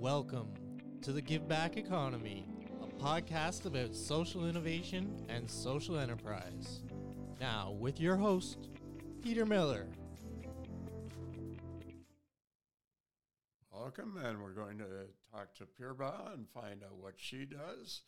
Welcome 0.00 0.54
to 1.02 1.12
the 1.12 1.20
Give 1.20 1.46
Back 1.46 1.76
Economy, 1.76 2.46
a 2.82 2.86
podcast 3.02 3.66
about 3.66 3.94
social 3.94 4.48
innovation 4.48 5.26
and 5.28 5.48
social 5.48 5.98
enterprise. 5.98 6.80
Now, 7.38 7.76
with 7.78 8.00
your 8.00 8.16
host, 8.16 8.70
Peter 9.22 9.44
Miller. 9.44 9.88
Welcome, 13.70 14.16
and 14.24 14.42
we're 14.42 14.54
going 14.54 14.78
to 14.78 14.86
talk 15.30 15.54
to 15.56 15.66
Peerbagh 15.66 16.32
and 16.32 16.48
find 16.48 16.82
out 16.82 16.96
what 16.98 17.16
she 17.18 17.44
does. 17.44 18.00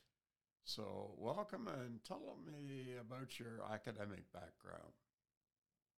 So, 0.64 1.11
welcome 1.19 1.69
and 1.69 2.02
tell 2.09 2.38
me 2.47 2.95
about 2.98 3.38
your 3.38 3.61
academic 3.70 4.33
background. 4.33 4.95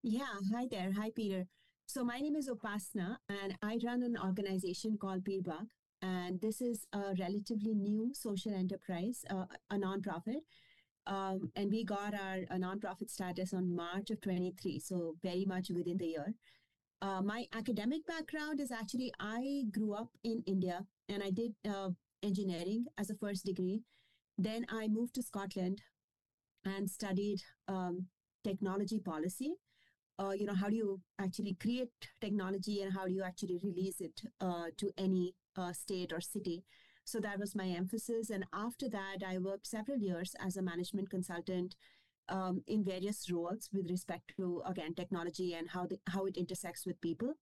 Yeah, 0.02 0.40
hi 0.52 0.66
there. 0.68 0.90
Hi, 0.98 1.12
Peter. 1.14 1.46
So, 1.86 2.02
my 2.02 2.18
name 2.18 2.34
is 2.34 2.48
Upasna, 2.48 3.18
and 3.28 3.56
I 3.62 3.78
run 3.86 4.02
an 4.02 4.18
organization 4.20 4.98
called 5.00 5.22
Peerbagh. 5.24 5.68
And 6.04 6.38
this 6.38 6.60
is 6.60 6.86
a 6.92 7.14
relatively 7.18 7.74
new 7.74 8.12
social 8.12 8.52
enterprise, 8.54 9.24
uh, 9.30 9.46
a 9.70 9.76
nonprofit. 9.76 10.42
Um, 11.06 11.50
and 11.56 11.70
we 11.70 11.82
got 11.82 12.12
our 12.12 12.58
nonprofit 12.58 13.08
status 13.08 13.54
on 13.54 13.74
March 13.74 14.10
of 14.10 14.20
23, 14.20 14.80
so 14.80 15.14
very 15.22 15.46
much 15.46 15.70
within 15.70 15.96
the 15.96 16.06
year. 16.06 16.34
Uh, 17.00 17.22
my 17.22 17.46
academic 17.54 18.06
background 18.06 18.60
is 18.60 18.70
actually 18.70 19.12
I 19.18 19.64
grew 19.70 19.94
up 19.94 20.10
in 20.22 20.42
India 20.46 20.84
and 21.08 21.22
I 21.22 21.30
did 21.30 21.52
uh, 21.66 21.90
engineering 22.22 22.84
as 22.98 23.08
a 23.08 23.14
first 23.14 23.46
degree. 23.46 23.80
Then 24.36 24.66
I 24.68 24.88
moved 24.88 25.14
to 25.14 25.22
Scotland 25.22 25.80
and 26.66 26.90
studied 26.90 27.40
um, 27.66 28.06
technology 28.42 29.00
policy. 29.00 29.54
Uh, 30.18 30.32
you 30.36 30.44
know, 30.44 30.54
how 30.54 30.68
do 30.68 30.76
you 30.76 31.00
actually 31.18 31.56
create 31.60 31.90
technology 32.20 32.82
and 32.82 32.92
how 32.92 33.06
do 33.06 33.12
you 33.12 33.22
actually 33.22 33.58
release 33.62 34.00
it 34.00 34.20
uh, 34.42 34.66
to 34.76 34.92
any 34.98 35.34
uh, 35.56 35.72
state 35.72 36.12
or 36.12 36.20
city? 36.20 36.64
So 37.04 37.20
that 37.20 37.38
was 37.38 37.54
my 37.54 37.68
emphasis. 37.68 38.30
And 38.30 38.44
after 38.52 38.88
that, 38.88 39.18
I 39.26 39.38
worked 39.38 39.66
several 39.66 39.98
years 39.98 40.34
as 40.40 40.56
a 40.56 40.62
management 40.62 41.10
consultant 41.10 41.76
um, 42.30 42.62
in 42.66 42.82
various 42.82 43.30
roles 43.30 43.68
with 43.72 43.90
respect 43.90 44.32
to, 44.36 44.62
again, 44.66 44.94
technology 44.94 45.52
and 45.54 45.68
how, 45.68 45.86
the, 45.86 45.98
how 46.08 46.24
it 46.24 46.36
intersects 46.36 46.86
with 46.86 47.00
people. 47.02 47.34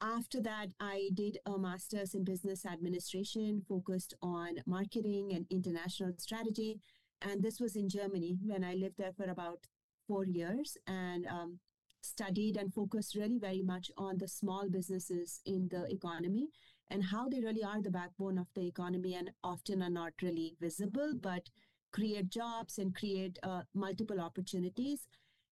After 0.00 0.42
that, 0.42 0.68
I 0.80 1.08
did 1.14 1.38
a 1.46 1.56
master's 1.56 2.14
in 2.14 2.24
business 2.24 2.66
administration 2.66 3.62
focused 3.66 4.12
on 4.20 4.56
marketing 4.66 5.32
and 5.32 5.46
international 5.50 6.12
strategy. 6.18 6.80
And 7.22 7.42
this 7.42 7.58
was 7.60 7.76
in 7.76 7.88
Germany 7.88 8.36
when 8.44 8.64
I 8.64 8.74
lived 8.74 8.98
there 8.98 9.14
for 9.16 9.30
about 9.30 9.60
four 10.06 10.26
years 10.26 10.76
and 10.86 11.26
um, 11.26 11.58
studied 12.02 12.58
and 12.58 12.74
focused 12.74 13.14
really 13.14 13.38
very 13.38 13.62
much 13.62 13.90
on 13.96 14.18
the 14.18 14.28
small 14.28 14.68
businesses 14.68 15.40
in 15.46 15.68
the 15.70 15.90
economy 15.90 16.48
and 16.90 17.04
how 17.04 17.28
they 17.28 17.40
really 17.40 17.62
are 17.62 17.80
the 17.82 17.90
backbone 17.90 18.38
of 18.38 18.46
the 18.54 18.66
economy 18.66 19.14
and 19.14 19.30
often 19.42 19.82
are 19.82 19.90
not 19.90 20.12
really 20.22 20.56
visible, 20.60 21.14
but 21.20 21.48
create 21.92 22.28
jobs 22.28 22.78
and 22.78 22.94
create 22.94 23.38
uh, 23.42 23.62
multiple 23.74 24.20
opportunities. 24.20 25.06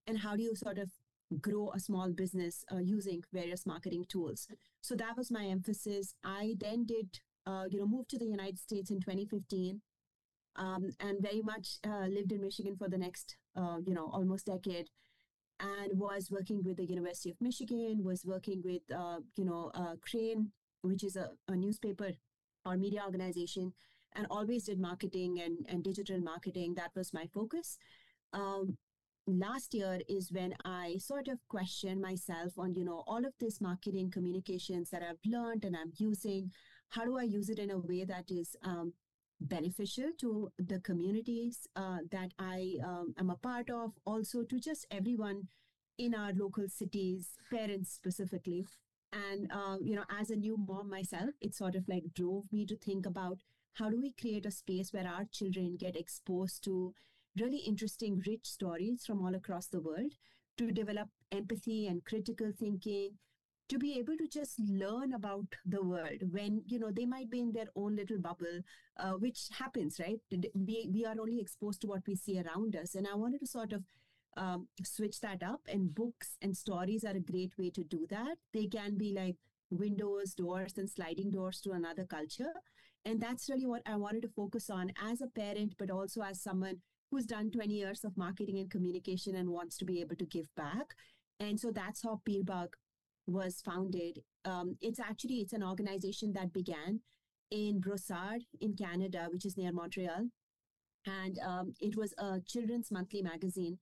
And 0.06 0.18
how 0.18 0.36
do 0.36 0.42
you 0.42 0.54
sort 0.54 0.78
of 0.78 0.90
grow 1.40 1.70
a 1.74 1.80
small 1.80 2.10
business 2.10 2.64
uh, 2.72 2.78
using 2.78 3.22
various 3.32 3.64
marketing 3.64 4.06
tools? 4.08 4.46
So 4.80 4.94
that 4.96 5.16
was 5.16 5.30
my 5.30 5.46
emphasis. 5.46 6.14
I 6.24 6.54
then 6.58 6.84
did, 6.84 7.20
uh, 7.46 7.64
you 7.70 7.78
know, 7.78 7.86
move 7.86 8.08
to 8.08 8.18
the 8.18 8.26
United 8.26 8.58
States 8.58 8.90
in 8.90 9.00
2015. 9.00 9.80
Um, 10.54 10.90
and 11.00 11.22
very 11.22 11.40
much 11.40 11.78
uh, 11.86 12.06
lived 12.08 12.30
in 12.30 12.42
Michigan 12.42 12.76
for 12.76 12.86
the 12.86 12.98
next, 12.98 13.36
uh, 13.56 13.78
you 13.86 13.94
know, 13.94 14.10
almost 14.12 14.46
decade 14.46 14.90
and 15.62 15.98
was 15.98 16.30
working 16.30 16.62
with 16.64 16.76
the 16.76 16.84
University 16.84 17.30
of 17.30 17.40
Michigan, 17.40 18.02
was 18.02 18.24
working 18.24 18.60
with, 18.64 18.82
uh, 18.94 19.18
you 19.36 19.44
know, 19.44 19.70
uh, 19.74 19.94
Crain, 20.02 20.50
which 20.82 21.04
is 21.04 21.16
a, 21.16 21.30
a, 21.48 21.56
newspaper 21.56 22.10
or 22.64 22.76
media 22.76 23.02
organization, 23.04 23.72
and 24.14 24.26
always 24.30 24.64
did 24.64 24.78
marketing 24.78 25.40
and, 25.40 25.66
and 25.68 25.82
digital 25.82 26.20
marketing. 26.20 26.74
That 26.74 26.90
was 26.94 27.12
my 27.12 27.26
focus. 27.32 27.78
Um, 28.32 28.76
last 29.26 29.74
year 29.74 30.00
is 30.08 30.32
when 30.32 30.54
I 30.64 30.96
sort 30.98 31.28
of 31.28 31.38
questioned 31.48 32.00
myself 32.00 32.52
on, 32.58 32.74
you 32.74 32.84
know, 32.84 33.04
all 33.06 33.24
of 33.24 33.32
this 33.40 33.60
marketing 33.60 34.10
communications 34.10 34.90
that 34.90 35.02
I've 35.02 35.18
learned 35.24 35.64
and 35.64 35.76
I'm 35.76 35.92
using. 35.96 36.50
How 36.90 37.04
do 37.04 37.18
I 37.18 37.22
use 37.22 37.48
it 37.48 37.58
in 37.58 37.70
a 37.70 37.78
way 37.78 38.04
that 38.04 38.30
is 38.30 38.54
um, 38.62 38.92
beneficial 39.40 40.10
to 40.20 40.50
the 40.58 40.80
communities 40.80 41.66
uh, 41.76 41.98
that 42.10 42.32
I 42.38 42.74
um, 42.84 43.14
am 43.18 43.30
a 43.30 43.36
part 43.36 43.70
of, 43.70 43.92
also 44.04 44.42
to 44.44 44.60
just 44.60 44.86
everyone 44.90 45.48
in 45.98 46.14
our 46.14 46.32
local 46.32 46.68
cities, 46.68 47.30
parents 47.50 47.92
specifically. 47.92 48.66
And, 49.12 49.50
uh, 49.52 49.76
you 49.80 49.94
know, 49.94 50.04
as 50.18 50.30
a 50.30 50.36
new 50.36 50.56
mom 50.56 50.88
myself, 50.88 51.30
it 51.40 51.54
sort 51.54 51.74
of 51.74 51.86
like 51.88 52.04
drove 52.14 52.44
me 52.50 52.64
to 52.66 52.76
think 52.76 53.06
about 53.06 53.38
how 53.74 53.90
do 53.90 54.00
we 54.00 54.12
create 54.12 54.46
a 54.46 54.50
space 54.50 54.92
where 54.92 55.06
our 55.06 55.24
children 55.30 55.76
get 55.78 55.96
exposed 55.96 56.64
to 56.64 56.94
really 57.38 57.58
interesting, 57.58 58.22
rich 58.26 58.46
stories 58.46 59.04
from 59.06 59.24
all 59.24 59.34
across 59.34 59.66
the 59.66 59.80
world 59.80 60.12
to 60.58 60.70
develop 60.70 61.08
empathy 61.30 61.86
and 61.86 62.04
critical 62.04 62.52
thinking 62.58 63.10
to 63.68 63.78
be 63.78 63.98
able 63.98 64.16
to 64.18 64.28
just 64.28 64.60
learn 64.60 65.14
about 65.14 65.46
the 65.64 65.82
world 65.82 66.20
when 66.30 66.62
you 66.66 66.78
know 66.78 66.90
they 66.90 67.06
might 67.06 67.30
be 67.30 67.40
in 67.40 67.52
their 67.52 67.68
own 67.74 67.96
little 67.96 68.18
bubble 68.18 68.60
uh, 68.98 69.12
which 69.12 69.48
happens 69.58 69.98
right? 69.98 70.18
We, 70.54 70.90
we 70.92 71.06
are 71.06 71.14
only 71.18 71.40
exposed 71.40 71.80
to 71.80 71.86
what 71.86 72.06
we 72.06 72.14
see 72.14 72.38
around 72.38 72.76
us. 72.76 72.94
And 72.94 73.06
i 73.08 73.14
wanted 73.14 73.40
to 73.40 73.46
sort 73.46 73.72
of 73.72 73.82
um, 74.36 74.68
switch 74.82 75.20
that 75.20 75.42
up. 75.42 75.60
And 75.68 75.94
books 75.94 76.36
and 76.40 76.56
stories 76.56 77.04
are 77.04 77.16
a 77.16 77.20
great 77.20 77.52
way 77.58 77.70
to 77.70 77.84
do 77.84 78.06
that. 78.10 78.36
They 78.52 78.66
can 78.66 78.96
be 78.96 79.12
like 79.12 79.36
windows 79.70 80.34
doors 80.34 80.74
and 80.76 80.88
sliding 80.88 81.30
doors 81.30 81.60
to 81.62 81.72
another 81.72 82.04
culture. 82.04 82.52
And 83.04 83.20
that's 83.20 83.50
really 83.50 83.66
what 83.66 83.82
i 83.84 83.96
wanted 83.96 84.22
to 84.22 84.28
focus 84.28 84.70
on 84.70 84.92
as 85.02 85.20
a 85.20 85.26
parent 85.26 85.74
but 85.76 85.90
also 85.90 86.22
as 86.22 86.40
someone 86.40 86.76
who's 87.10 87.26
done 87.26 87.50
20 87.50 87.74
years 87.74 88.04
of 88.04 88.16
marketing 88.16 88.58
and 88.58 88.70
communication 88.70 89.34
and 89.34 89.50
wants 89.50 89.76
to 89.78 89.84
be 89.84 90.00
able 90.00 90.16
to 90.16 90.24
give 90.24 90.46
back. 90.56 90.94
And 91.40 91.58
so 91.58 91.70
that's 91.70 92.02
how 92.02 92.20
Peerbagh 92.26 92.72
was 93.26 93.60
founded. 93.60 94.20
Um, 94.44 94.76
it's 94.80 95.00
actually 95.00 95.36
it's 95.36 95.52
an 95.52 95.62
organization 95.62 96.32
that 96.32 96.52
began 96.52 97.00
in 97.50 97.80
Brossard 97.80 98.40
in 98.60 98.74
Canada, 98.74 99.28
which 99.30 99.44
is 99.44 99.56
near 99.56 99.72
Montreal, 99.72 100.28
and 101.06 101.38
um, 101.46 101.74
it 101.80 101.96
was 101.96 102.14
a 102.18 102.40
children's 102.46 102.90
monthly 102.90 103.22
magazine, 103.22 103.78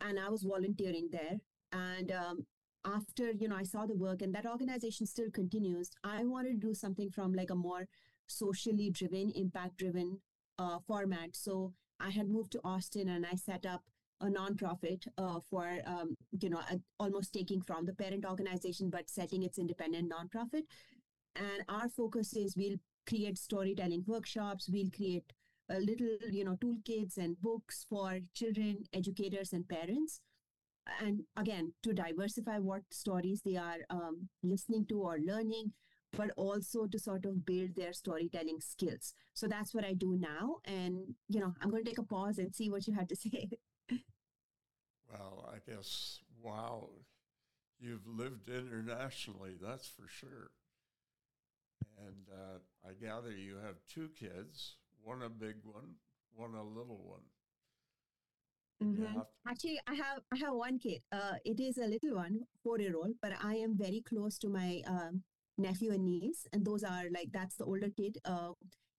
and 0.00 0.18
I 0.18 0.28
was 0.28 0.42
volunteering 0.42 1.08
there. 1.10 1.38
And 1.72 2.12
um, 2.12 2.46
after 2.84 3.30
you 3.32 3.48
know 3.48 3.56
I 3.56 3.64
saw 3.64 3.86
the 3.86 3.94
work, 3.94 4.22
and 4.22 4.34
that 4.34 4.46
organization 4.46 5.06
still 5.06 5.30
continues. 5.30 5.90
I 6.02 6.24
wanted 6.24 6.60
to 6.60 6.66
do 6.68 6.74
something 6.74 7.10
from 7.10 7.32
like 7.32 7.50
a 7.50 7.54
more 7.54 7.86
socially 8.26 8.90
driven, 8.90 9.30
impact 9.34 9.78
driven 9.78 10.20
uh, 10.58 10.78
format. 10.86 11.36
So 11.36 11.72
I 12.00 12.10
had 12.10 12.28
moved 12.28 12.52
to 12.52 12.60
Austin, 12.64 13.08
and 13.08 13.26
I 13.26 13.36
set 13.36 13.66
up 13.66 13.82
a 14.20 14.26
nonprofit 14.26 15.06
uh, 15.18 15.40
for 15.50 15.78
um, 15.86 16.16
you 16.40 16.50
know 16.50 16.60
almost 16.98 17.32
taking 17.32 17.60
from 17.60 17.84
the 17.84 17.92
parent 17.92 18.24
organization 18.24 18.88
but 18.90 19.10
setting 19.10 19.42
its 19.42 19.58
independent 19.58 20.10
nonprofit 20.10 20.62
and 21.36 21.64
our 21.68 21.88
focus 21.88 22.34
is 22.34 22.56
we'll 22.56 22.78
create 23.08 23.36
storytelling 23.36 24.04
workshops 24.06 24.70
we'll 24.72 24.90
create 24.94 25.24
a 25.70 25.78
little 25.78 26.16
you 26.30 26.44
know 26.44 26.56
toolkits 26.56 27.16
and 27.16 27.40
books 27.40 27.86
for 27.88 28.20
children 28.34 28.84
educators 28.92 29.52
and 29.52 29.68
parents. 29.68 30.20
And 31.00 31.22
again 31.36 31.72
to 31.82 31.94
diversify 31.94 32.58
what 32.58 32.82
stories 32.90 33.40
they 33.44 33.56
are 33.56 33.78
um, 33.90 34.28
listening 34.42 34.86
to 34.90 35.00
or 35.00 35.18
learning 35.18 35.72
but 36.16 36.30
also 36.36 36.86
to 36.86 36.96
sort 36.98 37.24
of 37.24 37.44
build 37.44 37.74
their 37.74 37.92
storytelling 37.92 38.60
skills. 38.60 39.14
So 39.32 39.48
that's 39.48 39.74
what 39.74 39.84
i 39.84 39.94
do 39.94 40.16
now. 40.20 40.58
And 40.64 41.14
you 41.28 41.40
know 41.40 41.54
i'm 41.60 41.70
going 41.70 41.84
to 41.84 41.90
take 41.90 41.98
a 41.98 42.04
pause 42.04 42.38
and 42.38 42.54
see 42.54 42.70
what 42.70 42.86
you 42.86 42.94
had 42.94 43.08
to 43.08 43.16
say. 43.24 43.48
Well, 45.10 45.48
I 45.52 45.58
guess, 45.70 46.18
wow, 46.42 46.88
you've 47.78 48.06
lived 48.06 48.48
internationally, 48.48 49.54
that's 49.60 49.86
for 49.86 50.08
sure. 50.08 50.50
And 51.98 52.26
uh, 52.32 52.58
I 52.88 52.92
gather 52.94 53.30
you 53.30 53.56
have 53.64 53.76
two 53.88 54.08
kids, 54.18 54.76
one 55.04 55.22
a 55.22 55.28
big 55.28 55.56
one, 55.62 55.94
one 56.34 56.54
a 56.54 56.62
little 56.62 57.00
one. 57.04 57.26
Mm-hmm. 58.82 59.20
Actually, 59.48 59.78
I 59.86 59.94
have 59.94 60.20
I 60.32 60.36
have 60.38 60.54
one 60.54 60.78
kid. 60.78 61.02
Uh, 61.12 61.34
it 61.44 61.60
is 61.60 61.78
a 61.78 61.86
little 61.86 62.16
one, 62.16 62.40
four 62.62 62.78
year 62.80 62.96
old, 62.96 63.14
but 63.22 63.32
I 63.42 63.54
am 63.54 63.76
very 63.76 64.02
close 64.06 64.38
to 64.38 64.48
my 64.48 64.82
um, 64.86 65.22
nephew 65.56 65.92
and 65.92 66.04
niece, 66.04 66.46
and 66.52 66.64
those 66.64 66.82
are 66.82 67.04
like 67.12 67.28
that's 67.32 67.56
the 67.56 67.64
older 67.64 67.90
kid 67.96 68.18
uh, 68.24 68.52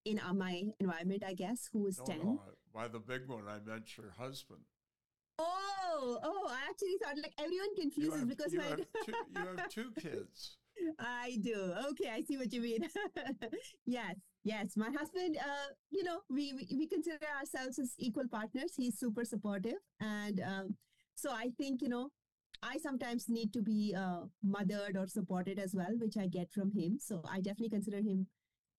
in 0.04 0.18
uh, 0.18 0.32
my 0.32 0.62
environment, 0.80 1.22
I 1.26 1.34
guess, 1.34 1.68
who 1.72 1.86
is 1.86 1.98
no, 1.98 2.04
ten. 2.04 2.18
No, 2.24 2.40
by 2.72 2.88
the 2.88 3.00
big 3.00 3.28
one, 3.28 3.44
I 3.48 3.58
meant 3.68 3.96
your 3.96 4.14
husband. 4.16 4.60
Oh, 5.38 6.18
oh, 6.22 6.48
I 6.48 6.70
actually 6.70 6.96
thought 7.02 7.16
like 7.22 7.34
everyone 7.38 7.74
confuses 7.76 8.20
have, 8.20 8.28
because 8.28 8.52
you 8.52 8.60
my 8.60 8.64
have 8.66 8.78
two, 9.04 9.12
you 9.12 9.46
have 9.56 9.68
two 9.68 9.90
kids. 10.00 10.56
I 10.98 11.38
do. 11.42 11.74
Okay, 11.90 12.10
I 12.10 12.22
see 12.22 12.36
what 12.36 12.52
you 12.52 12.60
mean. 12.60 12.88
yes, 13.86 14.14
yes. 14.46 14.76
My 14.76 14.90
husband, 14.96 15.36
uh, 15.38 15.68
you 15.90 16.04
know, 16.04 16.20
we, 16.30 16.52
we, 16.54 16.86
consider 16.86 17.26
ourselves 17.38 17.78
as 17.78 17.94
equal 17.98 18.28
partners. 18.30 18.72
He's 18.76 18.98
super 18.98 19.24
supportive, 19.24 19.80
and 20.00 20.40
um, 20.40 20.76
so 21.14 21.30
I 21.32 21.50
think 21.58 21.82
you 21.82 21.88
know, 21.88 22.10
I 22.62 22.78
sometimes 22.78 23.26
need 23.28 23.52
to 23.52 23.62
be 23.62 23.94
uh, 23.96 24.22
mothered 24.42 24.96
or 24.96 25.06
supported 25.06 25.58
as 25.58 25.74
well, 25.74 25.94
which 25.98 26.16
I 26.16 26.26
get 26.28 26.52
from 26.52 26.70
him. 26.72 26.98
So 27.00 27.22
I 27.30 27.38
definitely 27.40 27.70
consider 27.70 27.98
him 27.98 28.26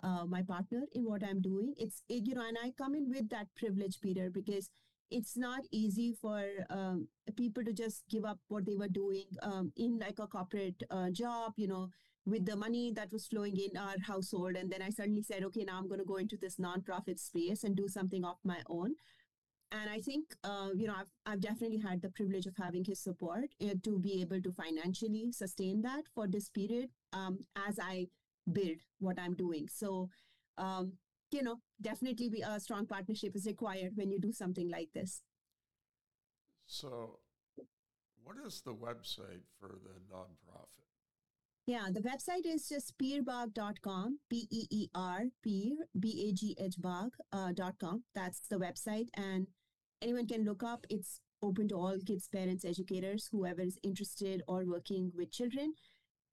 uh, 0.04 0.26
my 0.26 0.42
partner 0.42 0.84
in 0.94 1.04
what 1.04 1.24
I'm 1.24 1.42
doing. 1.42 1.74
It's 1.78 2.02
it, 2.10 2.26
you 2.26 2.36
know, 2.36 2.48
and 2.48 2.58
I 2.64 2.72
come 2.78 2.96
in 2.96 3.10
with 3.10 3.30
that 3.30 3.48
privilege, 3.56 4.00
Peter, 4.02 4.30
because 4.30 4.70
it's 5.10 5.38
not 5.38 5.62
easy 5.72 6.14
for 6.22 6.44
um, 6.70 7.08
people 7.36 7.64
to 7.64 7.74
just 7.74 8.04
give 8.10 8.26
up 8.26 8.40
what 8.48 8.66
they 8.66 8.76
were 8.76 8.90
doing 8.90 9.26
um, 9.42 9.72
in 9.78 10.00
like 10.00 10.20
a 10.20 10.28
corporate 10.28 10.82
uh, 10.92 11.10
job, 11.12 11.54
you 11.56 11.68
know, 11.68 11.90
with 12.28 12.46
the 12.46 12.56
money 12.56 12.92
that 12.92 13.12
was 13.12 13.26
flowing 13.26 13.58
in 13.58 13.78
our 13.78 13.96
household. 14.06 14.56
And 14.58 14.70
then 14.70 14.82
I 14.82 14.90
suddenly 14.90 15.24
said, 15.24 15.44
okay, 15.46 15.64
now 15.64 15.78
I'm 15.78 15.88
going 15.88 16.02
to 16.02 16.06
go 16.06 16.18
into 16.18 16.38
this 16.38 16.58
nonprofit 16.58 17.20
space 17.20 17.64
and 17.64 17.76
do 17.76 17.88
something 17.88 18.26
of 18.26 18.36
my 18.44 18.60
own. 18.70 18.96
And 19.72 19.90
I 19.90 20.00
think, 20.02 20.26
uh, 20.44 20.70
you 20.76 20.88
know, 20.88 20.96
I've, 20.98 21.12
I've 21.26 21.42
definitely 21.42 21.80
had 21.80 22.02
the 22.02 22.10
privilege 22.10 22.46
of 22.46 22.56
having 22.58 22.84
his 22.84 23.02
support 23.02 23.46
uh, 23.62 23.76
to 23.84 24.00
be 24.00 24.22
able 24.22 24.42
to 24.42 24.52
financially 24.52 25.32
sustain 25.32 25.82
that 25.84 26.04
for 26.14 26.28
this 26.28 26.50
period 26.50 26.90
um, 27.14 27.40
as 27.68 27.80
I 27.82 28.08
build 28.52 28.78
what 29.00 29.20
I'm 29.20 29.34
doing. 29.34 29.68
So, 29.74 30.10
um, 30.58 30.94
you 31.32 31.44
know, 31.44 31.58
definitely 31.82 32.30
be 32.30 32.42
a 32.42 32.60
strong 32.60 32.88
partnership 32.88 33.36
is 33.36 33.46
required 33.46 33.92
when 33.96 34.12
you 34.12 34.20
do 34.20 34.32
something 34.32 34.70
like 34.70 34.90
this. 34.94 35.22
So, 36.66 37.20
what 38.24 38.36
is 38.46 38.62
the 38.66 38.74
website 38.74 39.44
for 39.60 39.70
the 39.70 40.00
nonprofit? 40.14 40.87
Yeah, 41.68 41.90
the 41.92 42.00
website 42.00 42.46
is 42.46 42.70
just 42.70 42.98
peerbagh.com, 42.98 44.20
P 44.30 44.48
E 44.50 44.68
E 44.72 44.88
R, 44.96 45.26
peer, 45.44 45.76
B 46.00 46.30
A 46.30 46.34
G 46.34 46.56
H 46.58 46.76
bagh.com. 46.80 47.96
Uh, 47.96 47.98
That's 48.16 48.40
the 48.50 48.56
website. 48.56 49.08
And 49.16 49.48
anyone 50.02 50.28
can 50.28 50.46
look 50.46 50.64
up. 50.64 50.86
It's 50.90 51.20
open 51.44 51.68
to 51.68 51.76
all 51.76 51.98
kids, 52.06 52.30
parents, 52.30 52.64
educators, 52.64 53.28
whoever 53.34 53.62
is 53.62 53.78
interested 53.84 54.44
or 54.48 54.64
working 54.66 55.12
with 55.14 55.34
children. 55.34 55.74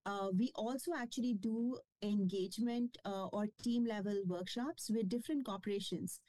Uh, 0.06 0.28
we 0.38 0.52
also 0.54 0.92
actually 0.96 1.34
do 1.34 1.80
engagement 2.00 2.96
uh, 3.04 3.26
or 3.32 3.48
team 3.60 3.84
level 3.84 4.22
workshops 4.26 4.88
with 4.88 5.08
different 5.08 5.44
corporations 5.44 6.20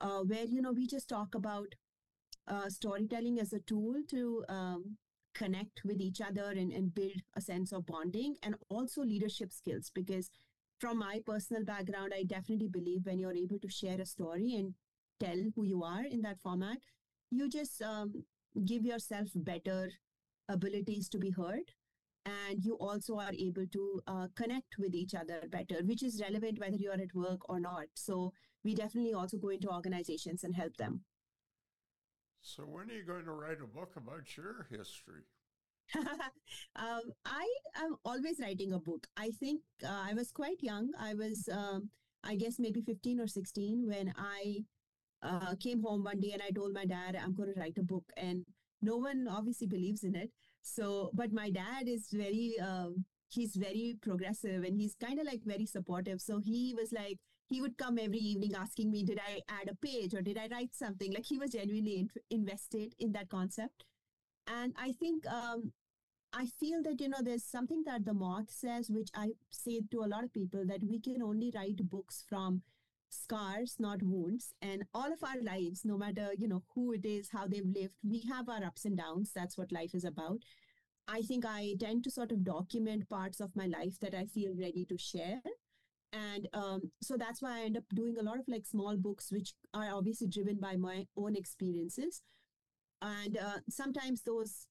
uh, 0.00 0.20
where 0.20 0.44
you 0.44 0.62
know 0.62 0.72
we 0.72 0.86
just 0.86 1.08
talk 1.08 1.34
about 1.34 1.66
uh, 2.48 2.68
storytelling 2.70 3.38
as 3.38 3.52
a 3.52 3.58
tool 3.60 3.94
to 4.08 4.42
um, 4.48 4.96
connect 5.34 5.82
with 5.84 6.00
each 6.00 6.20
other 6.20 6.50
and, 6.50 6.72
and 6.72 6.94
build 6.94 7.20
a 7.36 7.40
sense 7.40 7.72
of 7.72 7.86
bonding 7.86 8.36
and 8.42 8.54
also 8.68 9.02
leadership 9.02 9.52
skills 9.52 9.90
because 9.94 10.30
from 10.78 10.98
my 10.98 11.20
personal 11.26 11.64
background 11.64 12.12
i 12.16 12.22
definitely 12.22 12.68
believe 12.68 13.04
when 13.04 13.18
you're 13.18 13.32
able 13.32 13.58
to 13.58 13.68
share 13.68 14.00
a 14.00 14.06
story 14.06 14.54
and 14.54 14.74
tell 15.20 15.36
who 15.54 15.64
you 15.64 15.82
are 15.82 16.04
in 16.04 16.22
that 16.22 16.40
format 16.40 16.78
you 17.30 17.48
just 17.48 17.82
um, 17.82 18.24
give 18.64 18.84
yourself 18.84 19.28
better 19.34 19.90
abilities 20.48 21.08
to 21.08 21.18
be 21.18 21.30
heard. 21.30 21.72
And 22.26 22.64
you 22.64 22.74
also 22.76 23.18
are 23.18 23.32
able 23.38 23.66
to 23.66 24.02
uh, 24.06 24.28
connect 24.34 24.78
with 24.78 24.94
each 24.94 25.14
other 25.14 25.42
better 25.50 25.84
which 25.84 26.02
is 26.02 26.22
relevant 26.22 26.58
whether 26.58 26.76
you're 26.76 26.94
at 26.94 27.14
work 27.14 27.40
or 27.50 27.60
not. 27.60 27.84
So 27.94 28.32
we 28.64 28.74
definitely 28.74 29.12
also 29.12 29.36
go 29.36 29.50
into 29.50 29.70
organizations 29.70 30.42
and 30.42 30.54
help 30.54 30.76
them 30.78 31.02
so 32.44 32.62
when 32.62 32.90
are 32.90 32.94
you 32.94 33.04
going 33.04 33.24
to 33.24 33.32
write 33.32 33.60
a 33.62 33.66
book 33.66 33.92
about 33.96 34.36
your 34.36 34.66
history? 34.70 35.22
Um, 36.76 37.12
i 37.24 37.46
am 37.76 37.96
always 38.04 38.40
writing 38.40 38.72
a 38.72 38.78
book. 38.78 39.06
I 39.16 39.30
think 39.30 39.60
uh, 39.82 40.02
i 40.10 40.14
was 40.14 40.30
quite 40.32 40.62
young. 40.62 40.90
I 40.98 41.14
was 41.14 41.48
um, 41.52 41.90
i 42.22 42.36
guess 42.36 42.58
maybe 42.58 42.80
15 42.80 43.20
or 43.20 43.26
16 43.26 43.86
when 43.88 44.12
i 44.16 44.64
uh, 45.22 45.54
came 45.60 45.82
home 45.82 46.04
one 46.04 46.20
day 46.20 46.30
and 46.32 46.42
i 46.42 46.50
told 46.50 46.72
my 46.72 46.84
dad 46.84 47.16
i'm 47.16 47.34
going 47.34 47.52
to 47.52 47.60
write 47.60 47.78
a 47.78 47.82
book 47.82 48.04
and 48.16 48.44
no 48.84 48.96
one 48.98 49.26
obviously 49.28 49.66
believes 49.66 50.04
in 50.04 50.14
it. 50.14 50.30
So, 50.62 51.10
but 51.14 51.32
my 51.32 51.50
dad 51.50 51.88
is 51.88 52.08
very, 52.12 52.54
um, 52.60 53.04
he's 53.34 53.56
very 53.56 53.96
progressive 54.00 54.64
and 54.64 54.76
he's 54.76 54.94
kind 54.94 55.18
of 55.18 55.26
like 55.26 55.42
very 55.44 55.66
supportive. 55.66 56.20
So 56.20 56.38
he 56.38 56.74
was 56.74 56.92
like, 56.92 57.18
he 57.46 57.60
would 57.60 57.76
come 57.76 57.98
every 57.98 58.18
evening 58.18 58.54
asking 58.54 58.90
me, 58.90 59.04
did 59.04 59.20
I 59.20 59.40
add 59.48 59.68
a 59.68 59.74
page 59.74 60.14
or 60.14 60.22
did 60.22 60.38
I 60.38 60.48
write 60.50 60.74
something? 60.74 61.12
Like 61.12 61.26
he 61.26 61.38
was 61.38 61.50
genuinely 61.50 61.98
in- 62.00 62.10
invested 62.30 62.94
in 62.98 63.12
that 63.12 63.28
concept. 63.28 63.84
And 64.46 64.74
I 64.78 64.92
think, 64.92 65.26
um, 65.26 65.72
I 66.32 66.46
feel 66.46 66.82
that, 66.82 67.00
you 67.00 67.08
know, 67.08 67.22
there's 67.22 67.44
something 67.44 67.82
that 67.86 68.04
the 68.04 68.14
moth 68.14 68.50
says, 68.50 68.90
which 68.90 69.10
I 69.14 69.32
say 69.50 69.80
to 69.90 70.00
a 70.02 70.10
lot 70.14 70.24
of 70.24 70.32
people 70.32 70.64
that 70.66 70.82
we 70.82 71.00
can 71.00 71.22
only 71.22 71.52
write 71.54 71.88
books 71.88 72.24
from 72.28 72.62
scars, 73.08 73.76
not 73.78 74.02
wounds. 74.02 74.54
And 74.60 74.84
all 74.92 75.12
of 75.12 75.22
our 75.22 75.40
lives, 75.40 75.84
no 75.84 75.96
matter, 75.96 76.30
you 76.36 76.48
know, 76.48 76.62
who 76.74 76.92
it 76.92 77.04
is, 77.04 77.28
how 77.30 77.46
they've 77.46 77.64
lived, 77.64 77.94
we 78.02 78.24
have 78.32 78.48
our 78.48 78.64
ups 78.64 78.84
and 78.84 78.96
downs. 78.96 79.30
That's 79.34 79.56
what 79.56 79.70
life 79.70 79.94
is 79.94 80.04
about. 80.04 80.38
I 81.06 81.22
think 81.22 81.44
I 81.46 81.74
tend 81.78 82.04
to 82.04 82.10
sort 82.10 82.32
of 82.32 82.44
document 82.44 83.08
parts 83.08 83.40
of 83.40 83.54
my 83.54 83.66
life 83.66 83.98
that 84.00 84.14
I 84.14 84.24
feel 84.26 84.54
ready 84.58 84.84
to 84.86 84.96
share. 84.98 85.40
And 86.12 86.48
um, 86.52 86.92
so 87.02 87.16
that's 87.16 87.42
why 87.42 87.58
I 87.58 87.64
end 87.64 87.76
up 87.76 87.84
doing 87.94 88.16
a 88.18 88.22
lot 88.22 88.38
of 88.38 88.44
like 88.46 88.64
small 88.66 88.96
books, 88.96 89.30
which 89.32 89.52
are 89.74 89.90
obviously 89.92 90.28
driven 90.28 90.58
by 90.60 90.76
my 90.76 91.06
own 91.16 91.36
experiences. 91.36 92.22
And 93.02 93.36
uh, 93.36 93.58
sometimes 93.68 94.22
those 94.22 94.66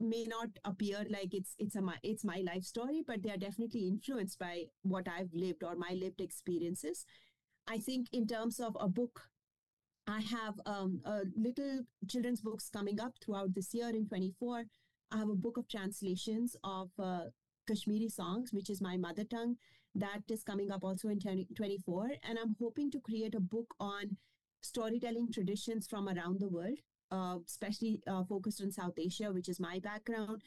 may 0.00 0.24
not 0.24 0.48
appear 0.64 1.04
like 1.10 1.34
it's 1.34 1.54
it's 1.58 1.74
a 1.74 1.80
my 1.80 1.96
it's 2.02 2.24
my 2.24 2.42
life 2.46 2.64
story, 2.64 3.02
but 3.06 3.22
they 3.22 3.30
are 3.30 3.36
definitely 3.36 3.88
influenced 3.88 4.38
by 4.38 4.64
what 4.82 5.08
I've 5.08 5.32
lived 5.32 5.62
or 5.62 5.74
my 5.76 5.96
lived 5.98 6.20
experiences. 6.20 7.06
I 7.68 7.78
think 7.78 8.08
in 8.12 8.26
terms 8.26 8.60
of 8.60 8.76
a 8.80 8.88
book, 8.88 9.28
I 10.06 10.20
have 10.20 10.54
um, 10.66 11.00
a 11.04 11.22
little 11.36 11.82
children's 12.08 12.40
books 12.40 12.70
coming 12.70 13.00
up 13.00 13.12
throughout 13.22 13.54
this 13.54 13.74
year 13.74 13.90
in 13.90 14.06
24. 14.06 14.64
I 15.10 15.18
have 15.18 15.28
a 15.28 15.34
book 15.34 15.56
of 15.56 15.68
translations 15.68 16.56
of 16.64 16.90
uh, 16.98 17.24
Kashmiri 17.66 18.08
songs, 18.08 18.52
which 18.52 18.70
is 18.70 18.80
my 18.80 18.96
mother 18.96 19.24
tongue. 19.24 19.56
That 19.94 20.22
is 20.28 20.42
coming 20.42 20.70
up 20.70 20.84
also 20.84 21.08
in 21.08 21.18
2024. 21.18 22.10
And 22.28 22.38
I'm 22.38 22.54
hoping 22.60 22.90
to 22.90 23.00
create 23.00 23.34
a 23.34 23.40
book 23.40 23.74
on 23.80 24.16
storytelling 24.60 25.32
traditions 25.32 25.86
from 25.86 26.08
around 26.08 26.40
the 26.40 26.48
world, 26.48 26.78
uh, 27.10 27.38
especially 27.46 28.00
uh, 28.06 28.24
focused 28.24 28.62
on 28.62 28.70
South 28.70 28.98
Asia, 28.98 29.32
which 29.32 29.48
is 29.48 29.60
my 29.60 29.78
background. 29.78 30.42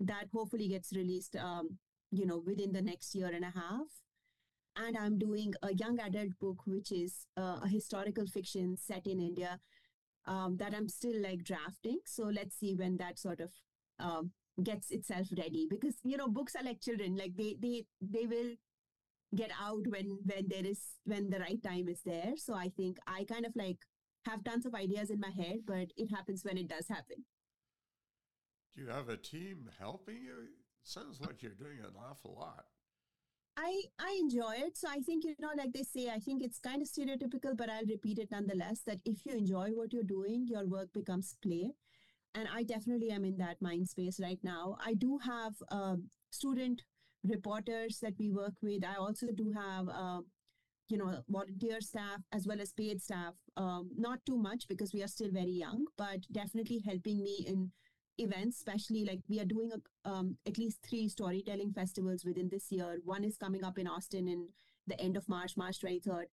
That 0.00 0.26
hopefully 0.32 0.68
gets 0.68 0.92
released, 0.92 1.36
um, 1.36 1.78
you 2.10 2.24
know, 2.24 2.42
within 2.44 2.72
the 2.72 2.82
next 2.82 3.14
year 3.14 3.30
and 3.32 3.44
a 3.44 3.50
half 3.50 3.88
and 4.78 4.96
I'm 4.96 5.18
doing 5.18 5.54
a 5.62 5.74
young 5.74 5.98
adult 5.98 6.38
book, 6.40 6.58
which 6.66 6.92
is 6.92 7.26
uh, 7.36 7.58
a 7.62 7.68
historical 7.68 8.26
fiction 8.26 8.76
set 8.76 9.06
in 9.06 9.20
India 9.20 9.58
um, 10.26 10.56
that 10.58 10.74
I'm 10.74 10.88
still 10.88 11.20
like 11.20 11.42
drafting. 11.42 11.98
So 12.06 12.24
let's 12.24 12.56
see 12.56 12.74
when 12.74 12.96
that 12.98 13.18
sort 13.18 13.40
of 13.40 13.50
um, 13.98 14.30
gets 14.62 14.90
itself 14.90 15.28
ready 15.36 15.66
because 15.70 15.94
you 16.02 16.16
know 16.16 16.28
books 16.28 16.54
are 16.56 16.64
like 16.64 16.80
children, 16.80 17.16
like 17.16 17.36
they 17.36 17.56
they 17.60 17.84
they 18.00 18.26
will 18.26 18.54
get 19.34 19.50
out 19.60 19.86
when 19.86 20.18
when 20.24 20.48
there 20.48 20.64
is 20.64 20.80
when 21.04 21.30
the 21.30 21.38
right 21.38 21.62
time 21.62 21.88
is 21.88 22.00
there. 22.04 22.32
So 22.36 22.54
I 22.54 22.70
think 22.76 22.98
I 23.06 23.24
kind 23.24 23.46
of 23.46 23.52
like 23.56 23.78
have 24.26 24.44
tons 24.44 24.66
of 24.66 24.74
ideas 24.74 25.10
in 25.10 25.20
my 25.20 25.30
head, 25.30 25.60
but 25.66 25.92
it 25.96 26.10
happens 26.10 26.44
when 26.44 26.58
it 26.58 26.68
does 26.68 26.88
happen. 26.88 27.24
Do 28.74 28.82
you 28.82 28.88
have 28.88 29.08
a 29.08 29.16
team 29.16 29.70
helping 29.78 30.22
you? 30.22 30.48
sounds 30.88 31.20
like 31.20 31.42
you're 31.42 31.52
doing 31.52 31.78
an 31.80 31.92
awful 32.10 32.36
lot. 32.40 32.64
I 33.56 33.82
I 33.98 34.16
enjoy 34.20 34.54
it. 34.66 34.78
So 34.78 34.88
I 34.88 35.00
think 35.00 35.24
you 35.24 35.34
know, 35.38 35.50
like 35.56 35.72
they 35.72 35.82
say, 35.82 36.08
I 36.08 36.18
think 36.18 36.42
it's 36.42 36.58
kind 36.58 36.80
of 36.80 36.88
stereotypical, 36.88 37.56
but 37.56 37.68
I'll 37.68 37.86
repeat 37.86 38.18
it 38.18 38.30
nonetheless. 38.30 38.82
That 38.86 39.00
if 39.04 39.26
you 39.26 39.34
enjoy 39.34 39.70
what 39.70 39.92
you're 39.92 40.10
doing, 40.14 40.46
your 40.46 40.66
work 40.66 40.92
becomes 40.92 41.36
play, 41.42 41.72
and 42.34 42.48
I 42.54 42.62
definitely 42.62 43.10
am 43.10 43.24
in 43.24 43.36
that 43.38 43.60
mind 43.60 43.88
space 43.88 44.20
right 44.20 44.38
now. 44.42 44.76
I 44.84 44.94
do 44.94 45.18
have 45.18 45.54
uh, 45.70 45.96
student 46.30 46.82
reporters 47.24 47.98
that 48.00 48.14
we 48.18 48.30
work 48.30 48.54
with. 48.62 48.84
I 48.84 48.96
also 48.96 49.28
do 49.34 49.52
have. 49.52 49.88
Uh, 49.88 50.20
you 50.90 50.96
know, 50.96 51.22
volunteer 51.28 51.80
staff 51.80 52.20
as 52.32 52.46
well 52.46 52.60
as 52.60 52.72
paid 52.72 53.02
staff. 53.02 53.34
Um, 53.56 53.90
not 53.96 54.24
too 54.24 54.38
much 54.38 54.66
because 54.68 54.94
we 54.94 55.02
are 55.02 55.08
still 55.08 55.30
very 55.30 55.52
young, 55.52 55.84
but 55.98 56.20
definitely 56.32 56.82
helping 56.84 57.22
me 57.22 57.44
in 57.46 57.70
events, 58.18 58.56
especially 58.56 59.04
like 59.04 59.20
we 59.28 59.40
are 59.40 59.44
doing 59.44 59.70
a, 59.72 60.08
um, 60.08 60.36
at 60.46 60.58
least 60.58 60.78
three 60.88 61.08
storytelling 61.08 61.72
festivals 61.72 62.24
within 62.24 62.48
this 62.48 62.70
year. 62.70 62.98
One 63.04 63.24
is 63.24 63.36
coming 63.36 63.64
up 63.64 63.78
in 63.78 63.86
Austin 63.86 64.28
in 64.28 64.48
the 64.86 65.00
end 65.00 65.16
of 65.16 65.28
March, 65.28 65.56
March 65.56 65.78
23rd. 65.80 66.24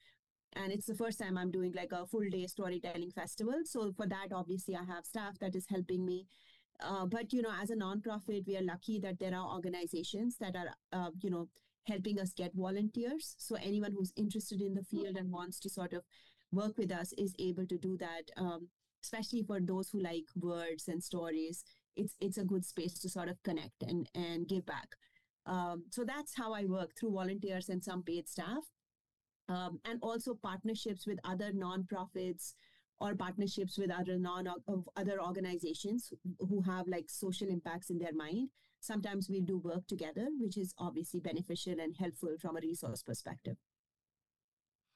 And 0.55 0.71
it's 0.71 0.85
the 0.85 0.95
first 0.95 1.19
time 1.19 1.37
I'm 1.37 1.51
doing 1.51 1.73
like 1.73 1.91
a 1.91 2.05
full 2.05 2.29
day 2.29 2.47
storytelling 2.47 3.11
festival. 3.11 3.61
So 3.65 3.91
for 3.95 4.07
that, 4.07 4.27
obviously, 4.33 4.75
I 4.75 4.83
have 4.85 5.05
staff 5.05 5.37
that 5.39 5.55
is 5.55 5.65
helping 5.69 6.05
me. 6.05 6.27
Uh, 6.79 7.05
but 7.05 7.31
you 7.33 7.41
know, 7.41 7.51
as 7.61 7.69
a 7.69 7.75
nonprofit, 7.75 8.47
we 8.47 8.57
are 8.57 8.61
lucky 8.61 8.99
that 8.99 9.19
there 9.19 9.33
are 9.33 9.55
organizations 9.55 10.37
that 10.39 10.55
are, 10.55 10.69
uh, 10.91 11.11
you 11.21 11.29
know, 11.29 11.47
helping 11.87 12.19
us 12.19 12.33
get 12.33 12.51
volunteers. 12.53 13.35
So 13.37 13.55
anyone 13.55 13.93
who's 13.97 14.13
interested 14.15 14.61
in 14.61 14.73
the 14.73 14.83
field 14.83 15.17
and 15.17 15.31
wants 15.31 15.59
to 15.61 15.69
sort 15.69 15.93
of 15.93 16.03
work 16.51 16.77
with 16.77 16.91
us 16.91 17.13
is 17.17 17.33
able 17.39 17.65
to 17.67 17.77
do 17.77 17.97
that. 17.97 18.31
Um, 18.37 18.69
especially 19.03 19.43
for 19.43 19.59
those 19.61 19.89
who 19.89 20.01
like 20.01 20.25
words 20.35 20.87
and 20.87 21.03
stories 21.03 21.63
it's 21.95 22.15
it's 22.19 22.37
a 22.37 22.43
good 22.43 22.65
space 22.65 22.99
to 22.99 23.09
sort 23.09 23.29
of 23.29 23.41
connect 23.43 23.83
and 23.83 24.09
and 24.15 24.47
give 24.47 24.65
back 24.65 24.89
um, 25.45 25.83
so 25.91 26.03
that's 26.03 26.35
how 26.35 26.53
i 26.53 26.65
work 26.65 26.91
through 26.99 27.11
volunteers 27.11 27.69
and 27.69 27.83
some 27.83 28.03
paid 28.03 28.27
staff 28.27 28.63
um, 29.49 29.79
and 29.85 29.99
also 30.01 30.33
partnerships 30.33 31.05
with 31.05 31.19
other 31.23 31.51
nonprofits 31.51 32.53
or 32.99 33.15
partnerships 33.15 33.77
with 33.77 33.91
other 33.91 34.17
non 34.17 34.47
of 34.67 34.87
other 34.95 35.21
organizations 35.21 36.13
who 36.39 36.61
have 36.61 36.87
like 36.87 37.05
social 37.09 37.47
impacts 37.47 37.89
in 37.89 37.97
their 37.97 38.13
mind. 38.13 38.49
Sometimes 38.79 39.29
we 39.29 39.41
do 39.41 39.57
work 39.57 39.87
together 39.87 40.27
which 40.39 40.57
is 40.57 40.73
obviously 40.77 41.19
beneficial 41.19 41.75
and 41.79 41.95
helpful 41.97 42.35
from 42.39 42.57
a 42.57 42.61
resource 42.61 43.03
perspective. 43.03 43.57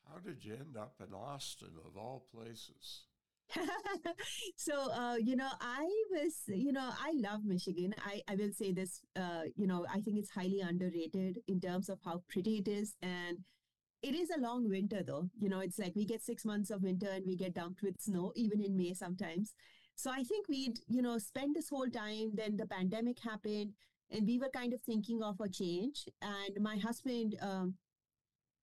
How 0.08 0.20
did 0.20 0.44
you 0.44 0.54
end 0.54 0.76
up 0.78 0.96
in 1.06 1.14
Austin, 1.14 1.70
of 1.86 1.96
all 1.96 2.26
places? 2.34 3.04
so 4.56 4.92
uh, 4.92 5.16
you 5.16 5.36
know 5.36 5.50
i 5.60 5.88
was 6.12 6.44
you 6.48 6.72
know 6.72 6.92
i 7.02 7.12
love 7.16 7.44
michigan. 7.44 7.96
I 8.06 8.22
i 8.28 8.36
will 8.36 8.52
say 8.52 8.72
this 8.72 9.02
uh, 9.16 9.44
you 9.56 9.66
know 9.66 9.86
i 9.92 10.02
think 10.02 10.18
it's 10.20 10.30
highly 10.30 10.62
underrated 10.62 11.40
in 11.48 11.60
terms 11.60 11.90
of 11.90 12.00
how 12.06 12.22
pretty 12.30 12.58
it 12.58 12.68
is 12.68 12.96
and 13.02 13.40
it 14.02 14.16
is 14.16 14.30
a 14.30 14.40
long 14.40 14.70
winter 14.70 15.04
though. 15.06 15.30
You 15.38 15.50
know 15.50 15.60
it's 15.60 15.80
like 15.80 15.96
we 15.96 16.06
get 16.06 16.24
six 16.24 16.46
months 16.46 16.70
of 16.70 16.84
winter 16.84 17.10
and 17.10 17.26
we 17.26 17.36
get 17.36 17.54
dumped 17.54 17.82
with 17.82 18.00
snow 18.00 18.32
even 18.36 18.62
in 18.62 18.78
may 18.78 18.94
sometimes. 18.94 19.54
So 19.96 20.12
i 20.12 20.24
think 20.24 20.48
we'd 20.48 20.80
you 20.88 21.02
know 21.02 21.18
spend 21.18 21.56
this 21.56 21.70
whole 21.70 21.90
time 21.90 22.32
then 22.34 22.56
the 22.58 22.66
pandemic 22.68 23.20
happened 23.20 23.74
and 24.12 24.26
we 24.26 24.40
were 24.40 24.50
kind 24.50 24.74
of 24.74 24.82
thinking 24.82 25.22
of 25.22 25.40
a 25.42 25.50
change. 25.50 26.06
And 26.22 26.62
my 26.62 26.78
husband 26.78 27.36
um, 27.42 27.76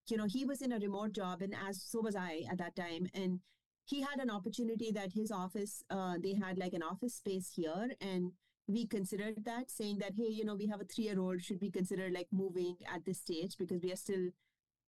you 0.08 0.16
know 0.16 0.26
he 0.26 0.44
was 0.44 0.62
in 0.62 0.72
a 0.72 0.78
remote 0.78 1.12
job 1.12 1.42
and 1.42 1.54
as 1.68 1.82
so 1.82 2.00
was 2.00 2.16
i 2.16 2.42
at 2.50 2.58
that 2.58 2.76
time. 2.76 3.06
And 3.14 3.40
he 3.84 4.00
had 4.00 4.18
an 4.18 4.30
opportunity 4.30 4.90
that 4.92 5.12
his 5.12 5.30
office 5.30 5.82
uh, 5.90 6.14
they 6.22 6.34
had 6.34 6.58
like 6.58 6.72
an 6.72 6.82
office 6.82 7.16
space 7.16 7.52
here 7.54 7.90
and 8.00 8.32
we 8.68 8.84
considered 8.86 9.44
that 9.44 9.70
saying 9.70 9.98
that 9.98 10.12
hey 10.16 10.28
you 10.28 10.44
know 10.44 10.56
we 10.56 10.66
have 10.66 10.80
a 10.80 10.84
three 10.84 11.04
year 11.04 11.20
old 11.20 11.40
should 11.40 11.60
we 11.60 11.70
consider 11.70 12.10
like 12.10 12.28
moving 12.32 12.76
at 12.92 13.04
this 13.04 13.20
stage? 13.20 13.56
Because 13.58 13.82
we 13.82 13.92
are 13.92 13.96
still 13.96 14.30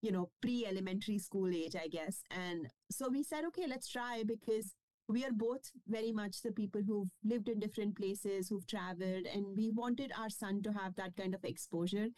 you 0.02 0.12
know 0.12 0.31
pre 0.40 0.64
elementary 0.67 1.19
school 1.19 1.49
age 1.49 1.76
i 1.76 1.88
guess. 1.88 2.23
And 2.31 2.69
so 2.90 3.09
we 3.09 3.23
said 3.23 3.45
okay 3.47 3.67
let's 3.67 3.88
try 3.88 4.23
because 4.26 4.75
we 5.09 5.25
are 5.25 5.33
both 5.33 5.71
very 5.88 6.12
much 6.12 6.43
the 6.43 6.52
people 6.52 6.83
who've 6.87 7.09
lived 7.25 7.49
in 7.49 7.59
different 7.59 7.97
places 7.97 8.49
who've 8.49 8.67
traveled 8.67 9.26
and 9.35 9.47
we 9.57 9.71
wanted 9.71 10.12
our 10.19 10.28
son 10.28 10.62
to 10.62 10.73
have 10.73 10.95
that 10.97 11.17
kind 11.17 11.35
of 11.35 11.45
exposure. 11.45 12.09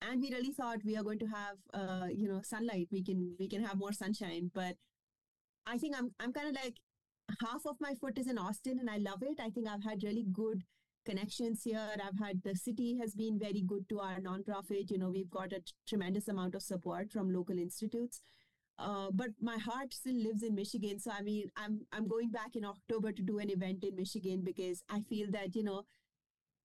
And 0.00 0.22
we 0.22 0.30
really 0.30 0.52
thought 0.52 0.78
we 0.84 0.96
are 0.96 1.02
going 1.02 1.18
to 1.18 1.26
have 1.26 1.56
uh, 1.74 2.06
you 2.10 2.28
know 2.28 2.40
sunlight. 2.42 2.88
We 2.90 3.02
can 3.02 3.34
we 3.38 3.48
can 3.48 3.64
have 3.64 3.78
more 3.78 3.92
sunshine. 3.92 4.50
But 4.54 4.76
I 5.66 5.76
think 5.76 5.96
I'm 5.98 6.10
I'm 6.20 6.32
kind 6.32 6.48
of 6.48 6.54
like 6.62 6.76
half 7.42 7.66
of 7.66 7.76
my 7.80 7.94
foot 7.94 8.18
is 8.18 8.28
in 8.28 8.38
Austin 8.38 8.78
and 8.78 8.88
I 8.88 8.98
love 8.98 9.22
it. 9.22 9.38
I 9.40 9.50
think 9.50 9.68
I've 9.68 9.84
had 9.84 10.02
really 10.02 10.24
good 10.32 10.62
connections 11.08 11.62
here. 11.62 11.88
I've 12.06 12.18
had 12.18 12.42
the 12.44 12.54
city 12.54 12.98
has 13.00 13.14
been 13.14 13.38
very 13.38 13.62
good 13.66 13.88
to 13.88 14.00
our 14.00 14.20
nonprofit. 14.20 14.90
You 14.90 14.98
know, 14.98 15.10
we've 15.10 15.30
got 15.30 15.52
a 15.52 15.60
t- 15.60 15.72
tremendous 15.88 16.28
amount 16.28 16.54
of 16.54 16.62
support 16.62 17.10
from 17.10 17.32
local 17.32 17.58
institutes. 17.58 18.20
Uh, 18.78 19.08
but 19.12 19.30
my 19.40 19.58
heart 19.58 19.92
still 19.92 20.14
lives 20.14 20.42
in 20.42 20.54
Michigan. 20.54 21.00
So 21.00 21.10
I 21.10 21.22
mean, 21.22 21.50
I'm 21.56 21.80
I'm 21.92 22.06
going 22.06 22.30
back 22.30 22.54
in 22.54 22.64
October 22.64 23.12
to 23.12 23.22
do 23.22 23.38
an 23.38 23.50
event 23.50 23.84
in 23.84 23.96
Michigan 23.96 24.42
because 24.44 24.84
I 24.88 25.00
feel 25.08 25.30
that 25.32 25.56
you 25.56 25.64
know, 25.64 25.82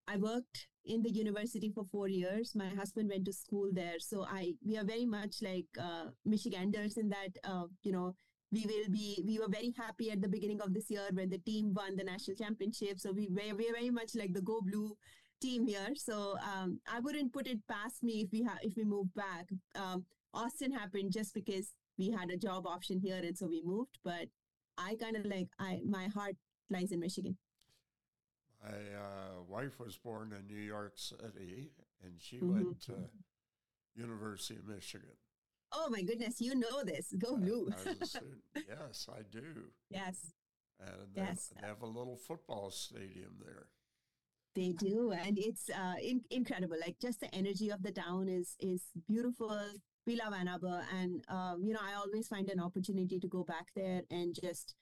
I 0.07 0.17
worked 0.17 0.67
in 0.85 1.01
the 1.01 1.11
university 1.11 1.71
for 1.73 1.85
four 1.91 2.07
years. 2.07 2.53
My 2.55 2.69
husband 2.69 3.09
went 3.09 3.25
to 3.25 3.33
school 3.33 3.69
there, 3.71 3.99
so 3.99 4.25
I 4.29 4.53
we 4.65 4.77
are 4.77 4.83
very 4.83 5.05
much 5.05 5.41
like 5.41 5.65
uh, 5.79 6.05
Michiganders 6.25 6.97
in 6.97 7.09
that 7.09 7.41
uh, 7.43 7.65
you 7.81 7.91
know 7.91 8.15
we 8.53 8.65
will 8.65 8.89
be 8.91 9.23
we 9.25 9.39
were 9.39 9.49
very 9.49 9.73
happy 9.75 10.11
at 10.11 10.21
the 10.21 10.27
beginning 10.27 10.61
of 10.61 10.73
this 10.73 10.89
year 10.89 11.07
when 11.11 11.29
the 11.29 11.39
team 11.39 11.73
won 11.73 11.95
the 11.95 12.03
national 12.03 12.37
championship. 12.37 12.99
So 12.99 13.11
we 13.11 13.27
were, 13.27 13.55
we 13.55 13.71
very 13.71 13.89
much 13.89 14.11
like 14.15 14.33
the 14.33 14.41
go 14.41 14.61
blue 14.61 14.95
team 15.41 15.65
here. 15.65 15.93
So 15.95 16.37
um, 16.51 16.79
i 16.87 16.99
wouldn't 16.99 17.33
put 17.33 17.47
it 17.47 17.59
past 17.67 18.03
me 18.03 18.21
if 18.21 18.31
we 18.31 18.43
have 18.43 18.59
if 18.61 18.77
we 18.77 18.83
move 18.83 19.13
back. 19.13 19.47
Um, 19.75 20.05
austin 20.33 20.71
happened 20.71 21.11
just 21.11 21.33
because 21.33 21.73
we 21.97 22.09
had 22.09 22.29
a 22.31 22.37
job 22.37 22.65
option 22.65 22.99
here 22.99 23.21
and 23.23 23.37
so 23.37 23.47
we 23.47 23.61
moved 23.63 23.99
but 24.03 24.27
i 24.77 24.95
kind 24.99 25.15
of 25.15 25.25
like 25.25 25.47
i 25.59 25.79
my 25.85 26.07
heart 26.07 26.35
lies 26.69 26.91
in 26.91 26.99
michigan. 26.99 27.37
My 28.63 28.69
uh, 28.69 29.43
wife 29.47 29.79
was 29.79 29.97
born 29.97 30.33
in 30.33 30.47
new 30.47 30.61
york 30.61 30.93
city 30.95 31.71
and 32.03 32.13
she 32.19 32.37
mm-hmm. 32.37 32.53
went 32.53 32.81
to 32.83 32.93
university 33.95 34.59
of 34.59 34.67
michigan 34.67 35.17
Oh 35.73 35.89
my 35.89 36.01
goodness, 36.03 36.39
you 36.39 36.55
know 36.55 36.83
this. 36.83 37.13
Go 37.17 37.37
blue. 37.37 37.69
yes, 38.55 39.07
I 39.09 39.21
do. 39.31 39.71
Yes. 39.89 40.33
And 40.79 41.15
they, 41.15 41.21
yes. 41.21 41.51
Have, 41.55 41.61
they 41.61 41.67
have 41.67 41.81
a 41.81 41.87
little 41.87 42.17
football 42.17 42.71
stadium 42.71 43.35
there. 43.43 43.67
They 44.55 44.73
do, 44.73 45.11
and 45.11 45.39
it's 45.39 45.69
uh, 45.71 45.95
in, 45.99 46.21
incredible. 46.29 46.77
Like 46.79 46.97
just 47.01 47.21
the 47.21 47.33
energy 47.33 47.69
of 47.71 47.81
the 47.81 47.91
town 47.91 48.29
is 48.29 48.55
is 48.59 48.83
beautiful. 49.07 49.59
We 50.05 50.15
love 50.15 50.33
Ann 50.33 50.47
Arbor, 50.47 50.83
and 50.93 51.23
um, 51.27 51.63
you 51.63 51.73
know, 51.73 51.79
I 51.81 51.95
always 51.95 52.27
find 52.27 52.47
an 52.49 52.59
opportunity 52.59 53.19
to 53.19 53.27
go 53.27 53.43
back 53.43 53.67
there 53.75 54.01
and 54.11 54.37
just, 54.39 54.75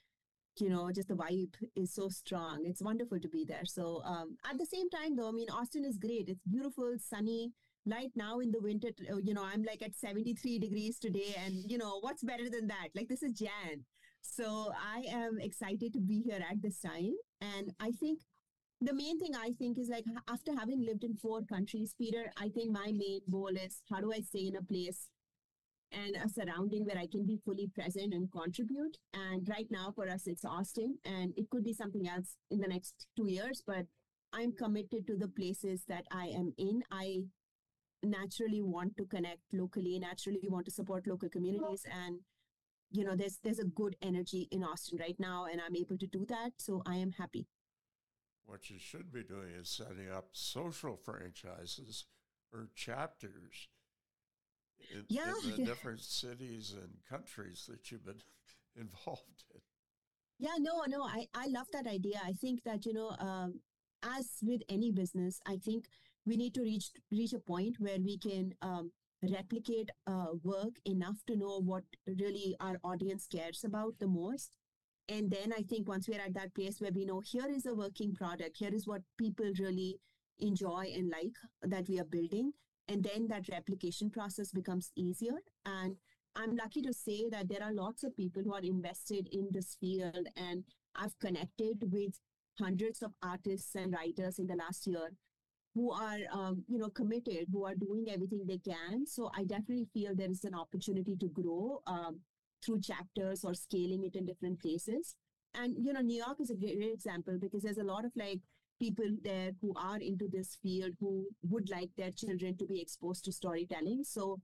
you 0.60 0.70
know, 0.70 0.92
just 0.92 1.08
the 1.08 1.14
vibe 1.14 1.54
is 1.76 1.94
so 1.94 2.10
strong. 2.10 2.64
It's 2.66 2.82
wonderful 2.82 3.20
to 3.22 3.30
be 3.30 3.46
there. 3.46 3.64
So 3.64 4.02
um, 4.04 4.36
at 4.50 4.58
the 4.58 4.66
same 4.66 4.90
time, 4.90 5.16
though, 5.16 5.30
I 5.30 5.32
mean, 5.32 5.50
Austin 5.50 5.86
is 5.86 5.98
great. 5.98 6.28
It's 6.28 6.44
beautiful, 6.50 6.96
sunny 7.00 7.54
right 7.86 8.12
now 8.16 8.40
in 8.40 8.52
the 8.52 8.62
winter 8.62 8.90
uh, 9.12 9.18
you 9.24 9.34
know 9.34 9.44
i'm 9.44 9.64
like 9.64 9.82
at 9.82 9.96
73 9.96 10.60
degrees 10.60 11.00
today 11.00 11.36
and 11.44 11.54
you 11.68 11.78
know 11.78 12.00
what's 12.02 12.24
better 12.24 12.50
than 12.50 12.68
that? 12.68 12.90
Like 12.96 13.08
this 13.08 13.24
is 13.24 13.34
jan. 13.34 13.86
So 14.22 14.72
i 14.96 15.04
am 15.10 15.40
excited 15.40 15.94
to 15.94 16.00
be 16.00 16.22
here 16.22 16.40
at 16.50 16.62
this 16.62 16.80
time. 16.80 17.14
And 17.42 17.72
i 17.80 17.92
think 17.92 18.20
the 18.82 18.94
main 18.94 19.20
thing 19.20 19.36
i 19.36 19.52
think 19.60 19.78
is 19.78 19.90
like 19.90 20.06
after 20.28 20.52
having 20.58 20.84
lived 20.86 21.04
in 21.04 21.16
four 21.16 21.42
countries 21.44 21.94
peter 21.98 22.32
i 22.38 22.50
think 22.50 22.72
my 22.72 22.92
main 22.92 23.20
goal 23.32 23.50
is 23.64 23.84
how 23.92 24.02
do 24.02 24.12
i 24.12 24.20
stay 24.20 24.48
in 24.48 24.56
a 24.56 24.64
place 24.64 25.10
and 25.92 26.16
a 26.16 26.28
surrounding 26.28 26.84
where 26.86 26.98
i 26.98 27.06
can 27.12 27.26
be 27.26 27.38
fully 27.46 27.68
present 27.76 28.14
and 28.14 28.32
contribute? 28.32 28.98
And 29.14 29.48
right 29.50 29.68
now 29.70 29.92
for 29.96 30.10
us 30.10 30.24
it's 30.26 30.46
austin 30.46 30.98
and 31.06 31.34
it 31.38 31.50
could 31.52 31.64
be 31.64 31.74
something 31.74 32.08
else 32.08 32.38
in 32.50 32.60
the 32.60 32.68
next 32.68 33.08
two 33.16 33.28
years 33.28 33.62
but 33.66 33.86
i'm 34.34 34.52
committed 34.54 35.06
to 35.08 35.16
the 35.16 35.28
places 35.28 35.84
that 35.88 36.06
i 36.12 36.26
am 36.28 36.54
in. 36.58 36.82
I 36.92 37.24
naturally 38.04 38.62
want 38.62 38.98
to 38.98 39.06
connect 39.06 39.42
locally, 39.54 40.00
naturally 40.00 40.48
want 40.48 40.66
to 40.66 40.72
support 40.72 41.08
local 41.08 41.30
communities. 41.30 41.86
And, 41.92 42.20
you 42.92 43.04
know, 43.04 43.16
there's 43.16 43.40
there's 43.44 43.60
a 43.60 43.66
good 43.66 43.96
energy 44.02 44.48
in 44.52 44.64
Austin 44.64 45.00
right 45.00 45.20
now, 45.20 45.46
and 45.52 45.62
I'm 45.62 45.76
able 45.76 45.98
to 45.98 46.08
do 46.08 46.26
that. 46.30 46.52
So 46.58 46.82
I 46.86 46.96
am 46.96 47.12
happy. 47.12 47.48
What 48.46 48.70
you 48.70 48.80
should 48.80 49.12
be 49.12 49.24
doing 49.24 49.52
is 49.60 49.70
setting 49.70 50.10
up 50.12 50.30
social 50.34 50.98
franchises 50.98 52.06
or 52.54 52.68
chapters 52.76 53.70
in, 54.94 55.06
yeah. 55.08 55.34
in 55.44 55.52
the 55.52 55.66
different 55.72 56.02
cities 56.02 56.74
and 56.74 56.90
countries 57.10 57.70
that 57.70 57.92
you've 57.92 58.06
been 58.06 58.22
involved 58.76 59.44
in. 59.54 59.62
Yeah, 60.40 60.56
no, 60.58 60.82
no, 60.88 61.04
I, 61.04 61.28
I 61.36 61.48
love 61.48 61.68
that 61.72 61.86
idea. 61.86 62.20
I 62.26 62.34
think 62.34 62.64
that, 62.64 62.86
you 62.86 62.94
know, 62.94 63.16
um, 63.20 63.60
as 64.04 64.40
with 64.42 64.62
any 64.70 64.92
business, 64.92 65.40
I 65.46 65.58
think 65.58 65.86
we 66.26 66.38
need 66.38 66.54
to 66.54 66.62
reach 66.62 66.90
reach 67.12 67.34
a 67.34 67.40
point 67.40 67.76
where 67.80 68.00
we 68.00 68.18
can 68.18 68.54
um, 68.62 68.92
replicate 69.32 69.90
uh, 70.08 70.34
work 70.44 70.76
enough 70.86 71.18
to 71.28 71.36
know 71.36 71.60
what 71.62 71.84
really 72.08 72.56
our 72.60 72.78
audience 72.84 73.28
cares 73.32 73.64
about 73.64 73.94
the 74.00 74.08
most. 74.08 74.58
And 75.10 75.30
then 75.30 75.52
i 75.52 75.62
think 75.64 75.88
once 75.90 76.08
we're 76.08 76.22
at 76.22 76.34
that 76.36 76.54
place 76.54 76.80
where 76.80 76.92
we 76.96 77.06
know 77.06 77.22
here 77.26 77.50
is 77.50 77.66
a 77.66 77.74
working 77.74 78.14
product 78.14 78.58
here 78.58 78.74
is 78.74 78.88
what 78.88 79.02
people 79.18 79.52
really 79.60 80.00
enjoy 80.40 80.86
and 80.96 81.10
like 81.10 81.36
that 81.64 81.90
we 81.90 82.00
are 82.00 82.06
building 82.06 82.52
and 82.88 83.04
then 83.04 83.28
that 83.28 83.50
replication 83.50 84.10
process 84.10 84.52
becomes 84.52 84.92
easier. 84.96 85.38
And 85.66 85.96
i'm 86.36 86.56
lucky 86.56 86.82
to 86.82 86.94
say 86.94 87.28
that 87.30 87.50
there 87.50 87.64
are 87.64 87.74
lots 87.74 88.04
of 88.04 88.16
people 88.16 88.42
who 88.44 88.54
are 88.54 88.62
invested 88.64 89.28
in 89.32 89.50
this 89.52 89.76
field 89.80 90.28
and 90.38 90.64
i've 90.96 91.18
connected 91.20 91.84
with 91.92 92.14
hundreds 92.60 93.02
of 93.02 93.12
artists 93.22 93.76
and 93.76 93.94
writers 93.94 94.40
in 94.40 94.48
the 94.48 94.56
last 94.56 94.88
year 94.88 95.10
who 95.76 95.92
are 95.92 96.20
um, 96.34 96.64
you 96.68 96.78
know 96.78 96.90
committed 96.90 97.48
who 97.52 97.66
are 97.66 97.76
doing 97.76 98.06
everything 98.10 98.46
they 98.48 98.60
can. 98.60 99.06
So 99.06 99.32
i 99.38 99.44
definitely 99.44 99.88
feel 99.94 100.16
there 100.16 100.32
is 100.32 100.44
an 100.44 100.56
opportunity 100.56 101.16
to 101.18 101.28
grow 101.30 101.82
um, 101.88 102.20
through 102.66 102.82
chapters 102.82 103.44
or 103.44 103.54
scaling 103.54 104.04
it 104.04 104.16
in 104.16 104.26
different 104.26 104.62
places. 104.62 105.16
And 105.54 105.76
you 105.78 105.94
know 105.94 106.02
new 106.02 106.18
york 106.18 106.38
is 106.40 106.50
a 106.50 106.56
great, 106.56 106.78
great 106.78 106.94
example 106.94 107.38
because 107.40 107.64
there's 107.64 107.78
a 107.78 107.84
lot 107.84 108.06
of 108.06 108.12
like 108.16 108.40
people 108.80 109.06
there 109.24 109.52
who 109.62 109.74
are 109.76 109.98
into 109.98 110.28
this 110.28 110.58
field 110.64 110.94
who 111.00 111.28
would 111.44 111.70
like 111.70 111.90
their 111.98 112.12
children 112.12 112.58
to 112.58 112.66
be 112.66 112.82
exposed 112.82 113.26
to 113.26 113.32
storytelling. 113.32 114.04
So 114.04 114.40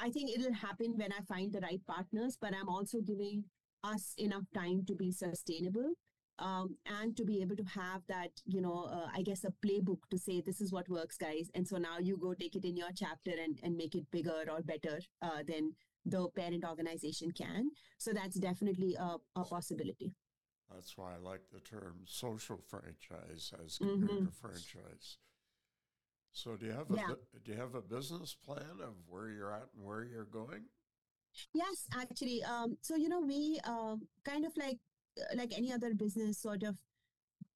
i 0.00 0.10
think 0.10 0.30
it'll 0.30 0.54
happen 0.54 0.94
when 0.96 1.12
i 1.12 1.20
find 1.28 1.52
the 1.52 1.60
right 1.60 1.80
partners 1.86 2.36
but 2.40 2.54
i'm 2.54 2.68
also 2.68 3.00
giving 3.00 3.44
us 3.84 4.14
enough 4.18 4.44
time 4.54 4.84
to 4.86 4.94
be 4.94 5.10
sustainable 5.10 5.92
um, 6.38 6.76
and 6.86 7.16
to 7.16 7.24
be 7.24 7.40
able 7.42 7.56
to 7.56 7.64
have 7.64 8.02
that, 8.08 8.30
you 8.46 8.60
know, 8.60 8.88
uh, 8.90 9.08
I 9.14 9.22
guess 9.22 9.44
a 9.44 9.52
playbook 9.64 9.98
to 10.10 10.18
say 10.18 10.40
this 10.40 10.60
is 10.60 10.72
what 10.72 10.88
works, 10.88 11.16
guys. 11.16 11.50
And 11.54 11.66
so 11.66 11.76
now 11.76 11.98
you 11.98 12.16
go 12.16 12.34
take 12.34 12.56
it 12.56 12.64
in 12.64 12.76
your 12.76 12.90
chapter 12.94 13.30
and, 13.30 13.58
and 13.62 13.76
make 13.76 13.94
it 13.94 14.10
bigger 14.10 14.44
or 14.50 14.62
better 14.62 15.00
uh, 15.22 15.42
than 15.46 15.74
the 16.04 16.28
parent 16.36 16.64
organization 16.64 17.32
can. 17.32 17.70
So 17.98 18.12
that's 18.12 18.38
definitely 18.38 18.96
a, 18.98 19.16
a 19.36 19.44
possibility. 19.44 20.12
That's 20.72 20.96
why 20.96 21.14
I 21.14 21.18
like 21.18 21.40
the 21.52 21.60
term 21.60 22.00
social 22.04 22.58
franchise 22.68 23.52
as 23.64 23.78
compared 23.78 24.10
mm-hmm. 24.10 24.26
to 24.26 24.32
franchise. 24.32 25.18
So 26.32 26.56
do 26.56 26.66
you 26.66 26.72
have 26.72 26.90
a 26.90 26.94
yeah. 26.94 27.14
do 27.44 27.52
you 27.52 27.58
have 27.58 27.74
a 27.74 27.80
business 27.80 28.36
plan 28.44 28.80
of 28.82 28.94
where 29.08 29.28
you're 29.28 29.52
at 29.52 29.68
and 29.74 29.84
where 29.84 30.04
you're 30.04 30.24
going? 30.24 30.64
Yes, 31.54 31.86
actually. 31.94 32.42
Um, 32.44 32.76
so 32.82 32.96
you 32.96 33.08
know, 33.08 33.20
we 33.20 33.58
um, 33.64 34.06
kind 34.24 34.44
of 34.44 34.52
like 34.56 34.78
like 35.34 35.52
any 35.56 35.72
other 35.72 35.94
business 35.94 36.40
sort 36.40 36.62
of 36.62 36.76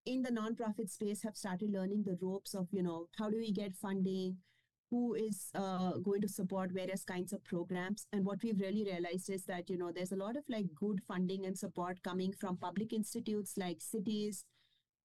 in 0.05 0.23
the 0.23 0.31
nonprofit 0.31 0.91
space 0.91 1.23
have 1.23 1.37
started 1.37 1.71
learning 1.71 2.03
the 2.05 2.19
ropes 2.21 2.55
of 2.55 2.67
you 2.73 2.83
know 2.83 3.07
how 3.19 3.31
do 3.31 3.39
we 3.39 3.53
get 3.53 3.75
funding 3.77 4.37
who 4.93 5.15
is 5.15 5.49
uh, 5.55 5.93
going 6.05 6.21
to 6.21 6.29
support 6.29 6.71
various 6.71 7.03
kinds 7.03 7.33
of 7.33 7.43
programs. 7.45 8.07
And 8.13 8.27
what 8.27 8.43
we've 8.43 8.61
really 8.61 8.85
realized 8.85 9.31
is 9.31 9.47
that, 9.47 9.71
you 9.71 9.79
know, 9.79 9.91
there's 9.91 10.13
a 10.13 10.17
lot 10.17 10.37
of 10.37 10.45
like 10.51 10.67
good 10.75 11.01
funding 11.09 11.47
and 11.47 11.57
support 11.57 12.03
coming 12.03 12.35
from 12.39 12.59
public 12.59 12.93
institutes 12.93 13.55
like 13.57 13.81
cities 13.81 14.45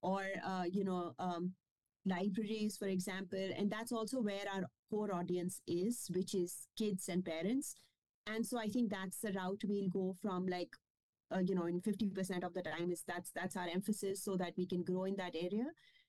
or, 0.02 0.24
uh, 0.46 0.64
you 0.70 0.84
know, 0.84 1.14
um, 1.18 1.54
libraries, 2.04 2.76
for 2.76 2.86
example. 2.86 3.48
And 3.56 3.70
that's 3.70 3.90
also 3.90 4.20
where 4.20 4.44
our 4.54 4.64
core 4.90 5.14
audience 5.14 5.62
is, 5.66 6.10
which 6.14 6.34
is 6.34 6.68
kids 6.76 7.08
and 7.08 7.24
parents. 7.24 7.74
And 8.26 8.44
so 8.44 8.58
I 8.58 8.66
think 8.66 8.90
that's 8.90 9.20
the 9.20 9.32
route 9.32 9.62
we'll 9.66 9.88
go 9.88 10.14
from 10.20 10.46
like, 10.46 10.76
uh, 11.34 11.40
you 11.40 11.54
know, 11.54 11.66
in 11.66 11.80
50% 11.80 12.44
of 12.44 12.54
the 12.54 12.62
time 12.62 12.90
is 12.90 13.02
that's 13.06 13.30
that's 13.34 13.56
our 13.56 13.68
emphasis 13.68 14.24
so 14.24 14.36
that 14.36 14.54
we 14.56 14.66
can 14.66 14.82
grow 14.82 15.04
in 15.04 15.16
that 15.16 15.34
area. 15.34 15.66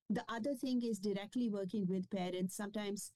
The 0.10 0.24
other 0.30 0.56
thing 0.56 0.82
is 0.84 1.00
directly 1.00 1.50
working 1.50 1.86
with 1.88 2.10
parents. 2.10 2.56
Sometimes 2.56 3.12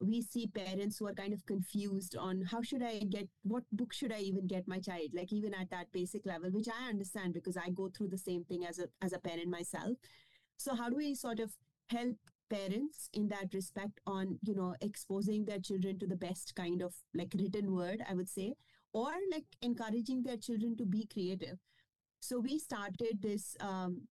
we 0.00 0.20
see 0.20 0.46
parents 0.46 0.98
who 0.98 1.06
are 1.06 1.14
kind 1.14 1.32
of 1.32 1.44
confused 1.46 2.16
on 2.16 2.42
how 2.42 2.60
should 2.60 2.82
I 2.82 2.98
get 2.98 3.28
what 3.42 3.64
book 3.72 3.92
should 3.92 4.12
I 4.12 4.18
even 4.18 4.46
get 4.46 4.68
my 4.68 4.78
child 4.78 5.08
like 5.14 5.32
even 5.32 5.54
at 5.54 5.70
that 5.70 5.90
basic 5.92 6.26
level 6.26 6.50
which 6.50 6.68
I 6.68 6.88
understand 6.90 7.32
because 7.32 7.56
I 7.56 7.70
go 7.70 7.88
through 7.88 8.08
the 8.08 8.18
same 8.18 8.44
thing 8.44 8.66
as 8.66 8.78
a 8.78 8.88
as 9.00 9.14
a 9.14 9.18
parent 9.18 9.48
myself 9.48 9.96
so 10.58 10.74
how 10.74 10.90
do 10.90 10.96
we 10.96 11.14
sort 11.14 11.40
of 11.40 11.52
help 11.88 12.16
parents 12.50 13.08
in 13.14 13.28
that 13.28 13.54
respect 13.54 14.00
on 14.06 14.38
you 14.42 14.54
know 14.54 14.74
exposing 14.82 15.44
their 15.46 15.60
children 15.60 15.98
to 15.98 16.06
the 16.06 16.16
best 16.16 16.54
kind 16.54 16.82
of 16.82 16.94
like 17.14 17.32
written 17.34 17.74
word 17.74 18.02
I 18.08 18.14
would 18.14 18.28
say 18.28 18.54
or 19.02 19.12
like 19.30 19.48
encouraging 19.70 20.22
their 20.22 20.42
children 20.48 20.76
to 20.76 20.86
be 20.96 21.06
creative 21.12 21.58
so 22.20 22.40
we 22.48 22.58
started 22.58 23.22
this 23.28 23.46
um, 23.60 24.02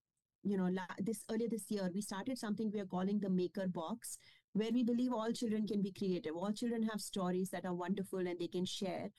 you 0.44 0.58
know 0.58 0.70
la- 0.80 1.00
this 1.10 1.24
earlier 1.32 1.52
this 1.54 1.70
year 1.76 1.92
we 1.94 2.02
started 2.10 2.38
something 2.46 2.72
we 2.74 2.84
are 2.86 2.94
calling 2.98 3.20
the 3.20 3.36
maker 3.42 3.68
box 3.82 4.18
where 4.56 4.72
we 4.72 4.84
believe 4.84 5.12
all 5.12 5.32
children 5.34 5.68
can 5.68 5.82
be 5.82 5.92
creative. 5.92 6.34
All 6.34 6.54
children 6.54 6.84
have 6.84 7.02
stories 7.02 7.50
that 7.50 7.66
are 7.66 7.74
wonderful 7.74 8.20
and 8.20 8.40
they 8.40 8.48
can 8.48 8.66
share. 8.66 9.10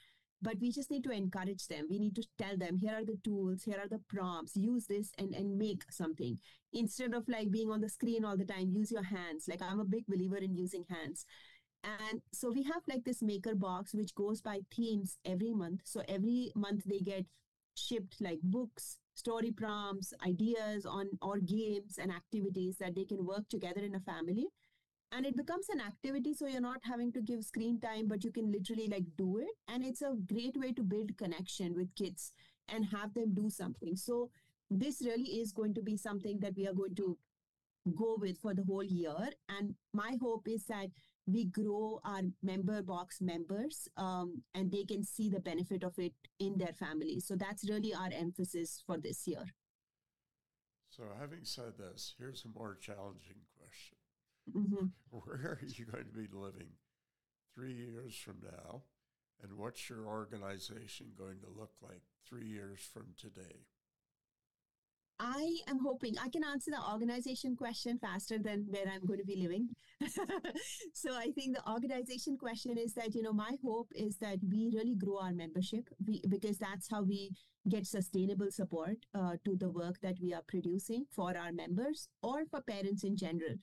But 0.41 0.55
we 0.61 0.71
just 0.73 0.91
need 0.91 1.05
to 1.05 1.11
encourage 1.11 1.67
them. 1.67 1.87
We 1.91 1.99
need 1.99 2.15
to 2.17 2.25
tell 2.39 2.57
them, 2.57 2.79
here 2.79 2.95
are 2.95 3.05
the 3.05 3.19
tools, 3.23 3.63
here 3.63 3.79
are 3.83 3.89
the 3.89 4.01
prompts, 4.09 4.57
use 4.57 4.87
this 4.87 5.11
and, 5.19 5.35
and 5.35 5.59
make 5.59 5.83
something. 5.91 6.39
Instead 6.73 7.15
of 7.15 7.29
like 7.29 7.51
being 7.51 7.71
on 7.71 7.83
the 7.83 7.89
screen 7.89 8.25
all 8.25 8.37
the 8.37 8.45
time, 8.47 8.71
use 8.71 8.91
your 8.91 9.03
hands. 9.03 9.45
Like 9.47 9.61
I'm 9.61 9.81
a 9.81 9.85
big 9.85 10.07
believer 10.07 10.37
in 10.37 10.55
using 10.55 10.85
hands. 10.89 11.27
And 11.87 12.21
so 12.33 12.51
we 12.51 12.65
have 12.65 12.83
like 12.89 13.05
this 13.05 13.23
maker 13.23 13.55
box, 13.55 13.95
which 13.95 14.15
goes 14.15 14.41
by 14.41 14.61
themes 14.75 15.19
every 15.25 15.53
month. 15.53 15.83
So 15.85 16.03
every 16.09 16.51
month 16.57 16.83
they 16.85 16.99
get 16.99 17.27
shipped 17.77 18.17
like 18.21 18.41
books, 18.43 18.99
story 19.15 19.53
prompts, 19.53 20.13
ideas 20.27 20.85
on 20.85 21.07
or 21.23 21.39
games 21.39 21.99
and 21.99 22.11
activities 22.11 22.77
that 22.79 22.97
they 22.97 23.05
can 23.05 23.25
work 23.25 23.49
together 23.49 23.81
in 23.81 23.95
a 23.95 24.01
family. 24.01 24.47
And 25.13 25.25
it 25.25 25.37
becomes 25.37 25.69
an 25.69 25.81
activity 25.81 26.35
so 26.35 26.49
you're 26.49 26.61
not 26.61 26.81
having 26.83 27.13
to 27.13 27.23
give 27.23 27.45
screen 27.45 27.79
time 27.79 28.09
but 28.09 28.25
you 28.25 28.33
can 28.33 28.51
literally 28.51 28.89
like 28.89 29.05
do 29.17 29.39
it. 29.39 29.55
And 29.69 29.85
it's 29.85 30.03
a 30.03 30.15
great 30.27 30.57
way 30.57 30.73
to 30.73 30.83
build 30.83 31.17
connection 31.17 31.77
with 31.77 31.95
kids 31.95 32.33
and 32.69 32.87
have 32.87 33.15
them 33.15 33.33
do 33.33 33.49
something. 33.49 33.95
So 33.95 34.31
this 34.69 35.03
really 35.05 35.39
is 35.41 35.53
going 35.53 35.75
to 35.75 35.83
be 35.83 35.97
something 35.97 36.41
that 36.41 36.57
we 36.57 36.67
are 36.67 36.75
going 36.75 36.97
to 36.97 37.17
go 37.95 38.17
with 38.19 38.39
for 38.39 38.55
the 38.55 38.65
whole 38.65 38.83
year. 38.83 39.31
And 39.49 39.77
my 39.93 40.17
hope 40.21 40.49
is 40.49 40.65
that 40.67 40.89
we 41.27 41.45
grow 41.45 42.01
our 42.05 42.23
member 42.43 42.83
box 42.83 43.21
members 43.21 43.89
um, 43.97 44.43
and 44.55 44.71
they 44.71 44.85
can 44.85 45.03
see 45.05 45.29
the 45.29 45.41
benefit 45.41 45.83
of 45.83 45.99
it 45.99 46.13
in 46.39 46.57
their 46.59 46.73
families 46.73 47.27
so 47.27 47.35
that's 47.37 47.69
really 47.69 47.93
our 47.95 48.11
emphasis 48.13 48.83
for 48.87 48.97
this 48.99 49.27
year 49.27 49.45
so 50.91 51.03
having 51.19 51.45
said 51.45 51.73
this 51.79 52.15
here's 52.19 52.45
a 52.45 52.59
more 52.59 52.77
challenging 52.81 53.43
question 53.59 53.97
Mhm. 54.55 54.93
Where 55.11 55.59
are 55.61 55.67
you 55.67 55.87
going 55.87 56.05
to 56.05 56.13
be 56.13 56.29
living 56.33 56.69
three 57.53 57.75
years 57.75 58.15
from 58.17 58.37
now? 58.43 58.83
And 59.43 59.59
what's 59.59 59.89
your 59.91 60.07
organization 60.07 61.09
going 61.19 61.41
to 61.41 61.49
look 61.49 61.73
like 61.83 62.03
three 62.25 62.47
years 62.47 62.79
from 62.93 63.15
today? 63.19 63.67
I 65.19 65.57
am 65.67 65.79
hoping 65.79 66.15
I 66.19 66.29
can 66.29 66.45
answer 66.45 66.71
the 66.71 66.93
organization 66.93 67.57
question 67.57 67.99
faster 67.99 68.39
than 68.39 68.67
where 68.69 68.85
I'm 68.87 69.07
going 69.07 69.19
to 69.19 69.25
be 69.25 69.37
living. 69.37 69.69
so 70.93 71.15
I 71.15 71.31
think 71.35 71.57
the 71.57 71.71
organization 71.71 72.37
question 72.37 72.77
is 72.77 72.93
that, 72.95 73.15
you 73.15 73.23
know, 73.23 73.33
my 73.33 73.57
hope 73.65 73.89
is 73.95 74.19
that 74.19 74.39
we 74.51 74.71
really 74.75 74.95
grow 74.95 75.19
our 75.19 75.33
membership 75.33 75.89
we, 76.07 76.23
because 76.29 76.59
that's 76.59 76.89
how 76.91 77.03
we 77.03 77.31
get 77.69 77.87
sustainable 77.87 78.51
support 78.51 78.97
uh, 79.15 79.37
to 79.45 79.57
the 79.57 79.71
work 79.71 79.97
that 80.03 80.17
we 80.21 80.35
are 80.35 80.43
producing 80.49 81.07
for 81.15 81.37
our 81.37 81.53
members 81.53 82.09
or 82.23 82.45
for 82.51 82.61
parents 82.61 83.03
in 83.03 83.17
general. 83.17 83.55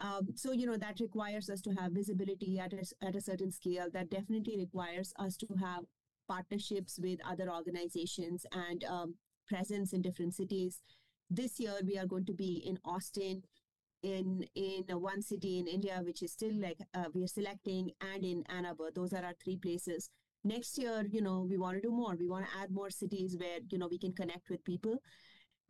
Um, 0.00 0.28
so, 0.34 0.52
you 0.52 0.66
know, 0.66 0.76
that 0.78 1.00
requires 1.00 1.50
us 1.50 1.60
to 1.62 1.70
have 1.72 1.92
visibility 1.92 2.58
at 2.58 2.72
a, 2.72 3.06
at 3.06 3.16
a 3.16 3.20
certain 3.20 3.50
scale. 3.50 3.86
That 3.92 4.10
definitely 4.10 4.56
requires 4.58 5.12
us 5.18 5.36
to 5.38 5.46
have 5.60 5.84
partnerships 6.28 6.98
with 7.00 7.20
other 7.26 7.50
organizations 7.50 8.44
and 8.52 8.82
um, 8.84 9.14
presence 9.46 9.92
in 9.92 10.02
different 10.02 10.34
cities. 10.34 10.80
This 11.30 11.58
year, 11.58 11.74
we 11.84 11.98
are 11.98 12.06
going 12.06 12.26
to 12.26 12.34
be 12.34 12.62
in 12.66 12.78
Austin, 12.84 13.42
in 14.02 14.44
in 14.54 14.84
one 14.88 15.22
city 15.22 15.58
in 15.58 15.66
India, 15.66 16.00
which 16.04 16.22
is 16.22 16.32
still 16.32 16.54
like 16.54 16.78
uh, 16.94 17.06
we 17.14 17.22
are 17.24 17.28
selecting, 17.28 17.90
and 18.00 18.24
in 18.24 18.44
Ann 18.48 18.66
Arbor. 18.66 18.90
Those 18.94 19.12
are 19.12 19.24
our 19.24 19.34
three 19.42 19.56
places. 19.56 20.10
Next 20.44 20.78
year, 20.78 21.04
you 21.10 21.22
know, 21.22 21.46
we 21.48 21.56
want 21.56 21.76
to 21.76 21.80
do 21.80 21.90
more. 21.90 22.14
We 22.14 22.28
want 22.28 22.46
to 22.46 22.58
add 22.60 22.70
more 22.70 22.90
cities 22.90 23.36
where 23.38 23.58
you 23.70 23.78
know 23.78 23.88
we 23.90 23.98
can 23.98 24.12
connect 24.12 24.50
with 24.50 24.64
people. 24.64 24.96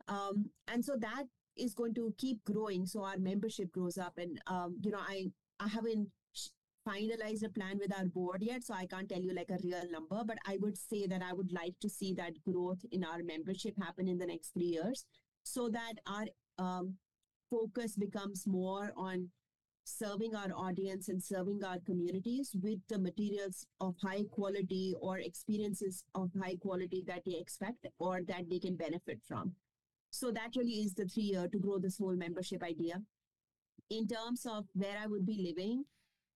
Um, 0.07 0.45
and 0.67 0.83
so 0.85 0.95
that 0.99 1.23
is 1.57 1.73
going 1.73 1.93
to 1.95 2.13
keep 2.17 2.43
growing 2.45 2.85
so 2.85 3.03
our 3.03 3.17
membership 3.17 3.71
grows 3.71 3.97
up 3.97 4.13
and 4.17 4.39
um, 4.47 4.77
you 4.81 4.91
know 4.91 4.99
i 4.99 5.25
i 5.59 5.67
haven't 5.67 6.07
finalized 6.87 7.45
a 7.45 7.49
plan 7.49 7.77
with 7.79 7.93
our 7.97 8.05
board 8.05 8.41
yet 8.41 8.63
so 8.63 8.73
i 8.73 8.85
can't 8.85 9.09
tell 9.09 9.21
you 9.21 9.33
like 9.33 9.49
a 9.49 9.59
real 9.63 9.89
number 9.91 10.23
but 10.25 10.37
i 10.45 10.57
would 10.61 10.77
say 10.77 11.05
that 11.07 11.21
i 11.21 11.33
would 11.33 11.51
like 11.51 11.75
to 11.81 11.89
see 11.89 12.13
that 12.13 12.41
growth 12.43 12.85
in 12.91 13.03
our 13.03 13.23
membership 13.23 13.73
happen 13.81 14.07
in 14.07 14.17
the 14.17 14.25
next 14.25 14.53
three 14.53 14.71
years 14.77 15.05
so 15.43 15.69
that 15.69 15.93
our 16.07 16.25
um, 16.59 16.93
focus 17.49 17.95
becomes 17.95 18.45
more 18.45 18.91
on 18.97 19.29
serving 19.85 20.35
our 20.35 20.51
audience 20.53 21.07
and 21.07 21.23
serving 21.23 21.63
our 21.63 21.77
communities 21.85 22.53
with 22.61 22.79
the 22.89 22.99
materials 22.99 23.65
of 23.79 23.95
high 24.03 24.23
quality 24.31 24.93
or 24.99 25.19
experiences 25.19 26.03
of 26.13 26.29
high 26.41 26.57
quality 26.57 27.03
that 27.07 27.21
they 27.25 27.37
expect 27.39 27.87
or 27.97 28.19
that 28.27 28.49
they 28.49 28.59
can 28.59 28.75
benefit 28.75 29.19
from 29.25 29.53
so 30.09 30.31
that 30.31 30.55
really 30.55 30.79
is 30.83 30.93
the 30.93 31.05
three 31.05 31.31
year 31.33 31.47
to 31.47 31.59
grow 31.59 31.77
this 31.79 31.97
whole 31.97 32.15
membership 32.15 32.63
idea. 32.63 33.01
In 33.89 34.07
terms 34.07 34.45
of 34.45 34.65
where 34.73 34.97
I 35.01 35.07
would 35.07 35.25
be 35.25 35.43
living, 35.47 35.85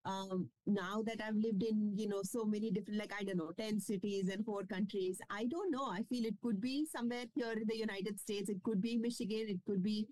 um, 0.05 0.49
now 0.65 1.01
that 1.05 1.21
I've 1.25 1.35
lived 1.35 1.63
in, 1.63 1.93
you 1.95 2.07
know, 2.07 2.21
so 2.23 2.45
many 2.45 2.71
different, 2.71 2.99
like, 2.99 3.13
I 3.17 3.23
don't 3.23 3.37
know, 3.37 3.51
10 3.57 3.79
cities 3.79 4.29
and 4.29 4.43
four 4.45 4.63
countries, 4.63 5.19
I 5.29 5.45
don't 5.45 5.71
know. 5.71 5.85
I 5.85 6.03
feel 6.03 6.25
it 6.25 6.35
could 6.41 6.59
be 6.59 6.85
somewhere 6.85 7.25
here 7.35 7.51
in 7.53 7.67
the 7.67 7.77
United 7.77 8.19
States. 8.19 8.49
It 8.49 8.63
could 8.63 8.81
be 8.81 8.97
Michigan. 8.97 9.45
It 9.47 9.59
could 9.65 9.83
be 9.83 10.07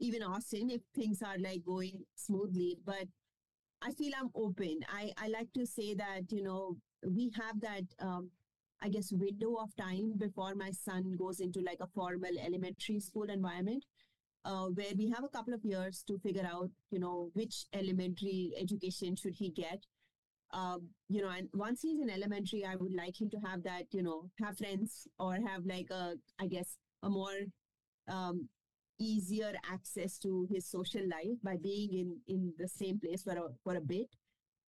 even 0.00 0.22
Austin 0.22 0.70
if 0.70 0.82
things 0.94 1.22
are 1.22 1.38
like 1.38 1.64
going 1.64 2.04
smoothly. 2.14 2.78
But 2.84 3.06
I 3.82 3.92
feel 3.92 4.12
I'm 4.18 4.30
open. 4.34 4.80
I, 4.88 5.12
I 5.18 5.28
like 5.28 5.52
to 5.54 5.66
say 5.66 5.94
that, 5.94 6.30
you 6.30 6.42
know, 6.42 6.76
we 7.06 7.30
have 7.36 7.60
that 7.60 7.84
um, 8.00 8.30
I 8.82 8.88
guess, 8.88 9.12
window 9.12 9.54
of 9.56 9.74
time 9.76 10.12
before 10.18 10.54
my 10.54 10.70
son 10.70 11.16
goes 11.18 11.40
into 11.40 11.60
like 11.60 11.78
a 11.80 11.86
formal 11.86 12.30
elementary 12.38 13.00
school 13.00 13.24
environment, 13.30 13.84
uh, 14.44 14.66
where 14.66 14.94
we 14.96 15.08
have 15.10 15.24
a 15.24 15.28
couple 15.28 15.54
of 15.54 15.64
years 15.64 16.04
to 16.06 16.18
figure 16.18 16.46
out, 16.46 16.70
you 16.90 16.98
know, 16.98 17.30
which 17.34 17.66
elementary 17.72 18.52
education 18.60 19.16
should 19.16 19.34
he 19.34 19.50
get. 19.50 19.84
Um, 20.52 20.88
you 21.08 21.22
know, 21.22 21.30
and 21.30 21.48
once 21.52 21.82
he's 21.82 22.00
in 22.00 22.10
elementary, 22.10 22.64
I 22.64 22.76
would 22.76 22.94
like 22.94 23.20
him 23.20 23.30
to 23.30 23.38
have 23.38 23.62
that, 23.64 23.86
you 23.92 24.02
know, 24.02 24.30
have 24.40 24.58
friends 24.58 25.08
or 25.18 25.34
have 25.34 25.66
like 25.66 25.88
a, 25.90 26.14
I 26.38 26.46
guess, 26.46 26.76
a 27.02 27.10
more 27.10 27.38
um, 28.08 28.48
easier 29.00 29.52
access 29.72 30.18
to 30.18 30.46
his 30.50 30.70
social 30.70 31.02
life 31.08 31.38
by 31.42 31.56
being 31.56 31.92
in 31.92 32.20
in 32.28 32.52
the 32.58 32.68
same 32.68 33.00
place 33.00 33.24
for 33.24 33.32
a 33.32 33.48
for 33.64 33.74
a 33.76 33.80
bit 33.80 34.08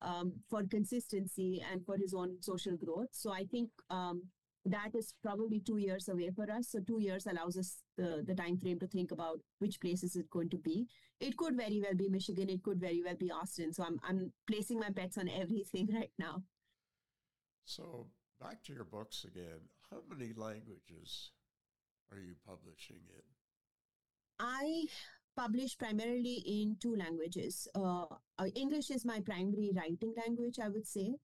um, 0.03 0.33
for 0.51 0.63
consistency 0.65 1.63
and 1.71 1.85
for 1.85 1.97
his 1.97 2.15
own 2.15 2.37
social 2.41 2.77
growth. 2.77 3.09
So 3.13 3.33
I 3.33 3.45
think 3.45 3.71
um, 3.91 4.23
that 4.67 4.95
is 4.95 5.15
probably 5.23 5.61
two 5.61 5.77
years 5.77 6.09
away 6.09 6.31
for 6.35 6.51
us. 6.51 6.71
So 6.71 6.81
two 6.81 7.01
years 7.01 7.27
allows 7.27 7.57
us 7.57 7.79
the, 7.97 8.25
the 8.27 8.35
time 8.35 8.59
frame 8.59 8.79
to 8.81 8.87
think 8.87 9.13
about 9.13 9.41
which 9.59 9.81
place 9.81 10.03
is 10.03 10.17
it 10.17 10.31
going 10.31 10.51
to 10.51 10.59
be. 10.59 10.87
It 11.21 11.37
could 11.37 11.57
very 11.57 11.81
well 11.81 11.95
be 11.95 12.09
Michigan. 12.09 12.51
It 12.51 12.63
could 12.63 12.81
very 12.81 13.03
well 13.05 13.17
be 13.17 13.31
Austin. 13.31 13.73
So 13.73 13.85
I'm 13.85 13.99
I'm 14.07 14.33
placing 14.51 14.79
my 14.79 14.91
bets 14.91 15.19
on 15.19 15.29
everything 15.29 15.89
right 15.95 16.13
now. 16.19 16.43
So 17.65 18.09
back 18.41 18.63
to 18.65 18.73
your 18.73 18.85
books 18.85 19.25
again. 19.25 19.61
How 19.91 19.99
many 20.11 20.33
languages 20.37 21.31
are 22.13 22.19
you 22.19 22.35
publishing 22.47 23.01
in? 23.09 23.23
I 24.39 24.85
publish 25.37 25.79
primarily 25.79 26.43
in 26.47 26.77
two 26.81 26.97
languages. 26.97 27.69
Uh, 27.75 28.07
uh, 28.39 28.47
English 28.55 28.91
is 28.91 29.05
my 29.05 29.21
primary 29.21 29.71
writing 29.75 30.15
language, 30.17 30.59
I 30.63 30.69
would 30.69 30.87
say, 30.87 31.15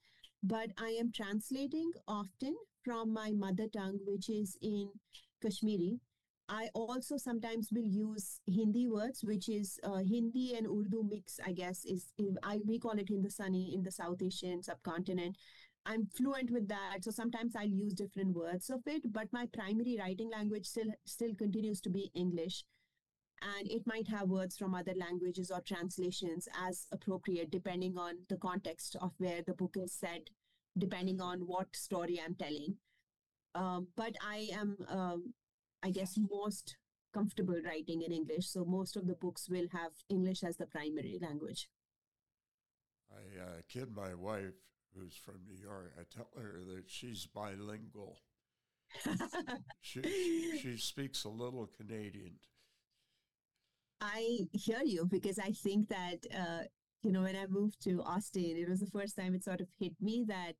but 0.42 0.70
I 0.78 0.96
am 1.00 1.12
translating 1.12 1.90
often 2.06 2.56
from 2.84 3.12
my 3.12 3.32
mother 3.32 3.66
tongue, 3.72 3.98
which 4.06 4.28
is 4.28 4.56
in 4.60 4.90
Kashmiri. 5.42 5.98
I 6.48 6.68
also 6.74 7.16
sometimes 7.16 7.68
will 7.72 7.86
use 7.86 8.40
Hindi 8.46 8.86
words, 8.88 9.24
which 9.24 9.48
is 9.48 9.78
uh, 9.84 9.98
Hindi 9.98 10.54
and 10.56 10.66
Urdu 10.66 11.02
mix, 11.08 11.40
I 11.46 11.52
guess, 11.52 11.84
is 11.84 12.10
I 12.42 12.58
we 12.66 12.78
call 12.78 12.98
it 12.98 13.08
Hindustani 13.08 13.72
in 13.74 13.82
the 13.82 13.90
South 13.90 14.20
Asian 14.20 14.62
subcontinent. 14.62 15.36
I'm 15.86 16.06
fluent 16.06 16.50
with 16.50 16.68
that, 16.68 16.98
so 17.02 17.10
sometimes 17.10 17.56
I'll 17.56 17.66
use 17.66 17.94
different 17.94 18.36
words 18.36 18.70
of 18.70 18.80
it. 18.86 19.12
But 19.12 19.32
my 19.32 19.46
primary 19.52 19.96
writing 19.98 20.30
language 20.30 20.66
still 20.66 20.92
still 21.06 21.34
continues 21.34 21.80
to 21.82 21.90
be 21.90 22.10
English, 22.14 22.64
and 23.56 23.70
it 23.70 23.86
might 23.86 24.08
have 24.08 24.28
words 24.28 24.56
from 24.56 24.74
other 24.74 24.94
languages 24.94 25.50
or 25.50 25.60
translations 25.60 26.48
as 26.60 26.86
appropriate, 26.92 27.50
depending 27.50 27.96
on 27.96 28.14
the 28.28 28.36
context 28.36 28.96
of 29.00 29.12
where 29.18 29.42
the 29.46 29.54
book 29.54 29.76
is 29.76 29.92
set, 29.92 30.28
depending 30.76 31.20
on 31.20 31.40
what 31.40 31.74
story 31.74 32.20
I'm 32.24 32.34
telling. 32.34 32.76
Um, 33.54 33.88
but 33.96 34.14
I 34.26 34.48
am 34.52 34.76
um, 34.88 35.34
I 35.82 35.90
guess, 35.90 36.18
most 36.30 36.76
comfortable 37.12 37.60
writing 37.64 38.02
in 38.02 38.12
English. 38.12 38.48
So 38.48 38.64
most 38.64 38.96
of 38.96 39.06
the 39.06 39.14
books 39.14 39.48
will 39.48 39.66
have 39.72 39.92
English 40.08 40.42
as 40.44 40.56
the 40.56 40.66
primary 40.66 41.18
language. 41.20 41.68
I 43.10 43.42
uh, 43.42 43.60
kid 43.68 43.94
my 43.94 44.14
wife, 44.14 44.54
who's 44.94 45.16
from 45.16 45.40
New 45.46 45.60
York. 45.60 45.92
I 45.98 46.04
tell 46.14 46.28
her 46.36 46.60
that 46.74 46.84
she's 46.86 47.26
bilingual. 47.26 48.18
she, 49.80 50.58
she 50.60 50.76
speaks 50.76 51.24
a 51.24 51.28
little 51.28 51.68
Canadian. 51.76 52.34
I 54.00 54.46
hear 54.52 54.82
you 54.84 55.06
because 55.06 55.38
I 55.38 55.52
think 55.52 55.88
that, 55.88 56.26
uh, 56.34 56.64
you 57.02 57.12
know, 57.12 57.22
when 57.22 57.36
I 57.36 57.46
moved 57.46 57.82
to 57.84 58.02
Austin, 58.02 58.56
it 58.56 58.68
was 58.68 58.80
the 58.80 58.86
first 58.86 59.16
time 59.16 59.34
it 59.34 59.44
sort 59.44 59.60
of 59.60 59.68
hit 59.78 59.94
me 60.00 60.24
that 60.28 60.54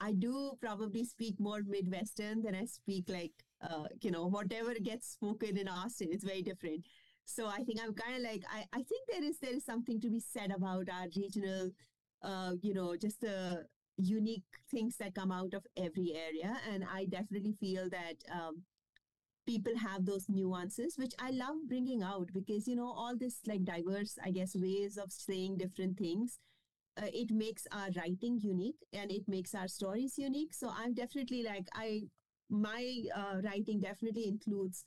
I 0.00 0.12
do 0.12 0.52
probably 0.60 1.04
speak 1.04 1.38
more 1.38 1.60
Midwestern 1.66 2.42
than 2.42 2.54
I 2.54 2.64
speak 2.64 3.04
like 3.08 3.32
uh, 3.62 3.84
you 4.00 4.10
know, 4.10 4.26
whatever 4.26 4.74
gets 4.74 5.08
spoken 5.08 5.56
in 5.58 5.68
Austin, 5.68 6.08
it's 6.10 6.24
very 6.24 6.42
different. 6.42 6.86
So 7.24 7.46
I 7.46 7.58
think 7.58 7.78
I'm 7.82 7.94
kind 7.94 8.16
of 8.16 8.22
like 8.22 8.42
I, 8.50 8.64
I 8.72 8.82
think 8.82 9.06
there 9.08 9.22
is 9.22 9.38
there 9.38 9.54
is 9.54 9.64
something 9.64 10.00
to 10.00 10.10
be 10.10 10.20
said 10.20 10.50
about 10.50 10.88
our 10.88 11.06
regional, 11.16 11.70
uh, 12.22 12.52
you 12.62 12.74
know, 12.74 12.96
just 12.96 13.20
the 13.20 13.66
unique 13.98 14.44
things 14.70 14.96
that 14.96 15.14
come 15.14 15.30
out 15.30 15.52
of 15.54 15.66
every 15.76 16.14
area, 16.14 16.56
and 16.72 16.84
I 16.90 17.04
definitely 17.04 17.54
feel 17.60 17.88
that 17.90 18.14
um, 18.32 18.62
people 19.50 19.76
have 19.76 20.06
those 20.06 20.28
nuances, 20.28 20.96
which 20.96 21.14
I 21.18 21.30
love 21.30 21.56
bringing 21.68 22.02
out 22.02 22.28
because 22.32 22.68
you 22.68 22.76
know 22.76 22.92
all 23.02 23.16
this 23.16 23.40
like 23.46 23.64
diverse, 23.64 24.16
I 24.24 24.30
guess, 24.30 24.54
ways 24.54 24.96
of 24.96 25.10
saying 25.12 25.58
different 25.58 25.98
things. 25.98 26.38
Uh, 27.00 27.10
it 27.12 27.30
makes 27.30 27.66
our 27.72 27.88
writing 27.96 28.38
unique 28.42 28.80
and 28.92 29.10
it 29.10 29.28
makes 29.28 29.54
our 29.54 29.68
stories 29.68 30.18
unique. 30.18 30.54
So 30.54 30.70
I'm 30.76 30.94
definitely 30.94 31.42
like 31.42 31.68
I 31.74 32.02
my 32.50 33.02
uh, 33.16 33.36
writing 33.44 33.80
definitely 33.80 34.28
includes 34.28 34.84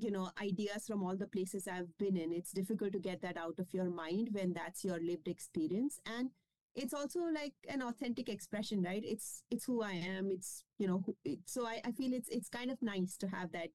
you 0.00 0.10
know 0.10 0.30
ideas 0.42 0.86
from 0.88 1.04
all 1.04 1.16
the 1.16 1.28
places 1.34 1.68
i've 1.68 1.96
been 1.98 2.16
in 2.16 2.32
it's 2.32 2.50
difficult 2.50 2.92
to 2.92 2.98
get 2.98 3.20
that 3.22 3.36
out 3.36 3.60
of 3.60 3.72
your 3.72 3.88
mind 3.88 4.28
when 4.32 4.52
that's 4.52 4.82
your 4.84 4.98
lived 5.00 5.28
experience 5.28 6.00
and 6.04 6.30
it's 6.74 6.94
also 6.94 7.20
like 7.32 7.54
an 7.68 7.82
authentic 7.82 8.28
expression 8.28 8.82
right? 8.82 9.02
It's 9.04 9.42
it's 9.50 9.64
who 9.64 9.82
i 9.82 9.92
am. 9.92 10.30
It's 10.30 10.64
you 10.78 10.86
know 10.86 11.04
it, 11.24 11.38
so 11.46 11.66
I, 11.66 11.80
I 11.84 11.92
feel 11.92 12.12
it's 12.12 12.28
it's 12.28 12.48
kind 12.48 12.70
of 12.70 12.78
nice 12.82 13.16
to 13.18 13.28
have 13.28 13.52
that 13.52 13.68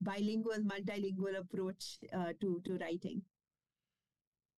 bilingual 0.00 0.58
multilingual 0.64 1.38
approach 1.38 1.98
uh, 2.12 2.32
to 2.40 2.60
to 2.64 2.78
writing. 2.78 3.22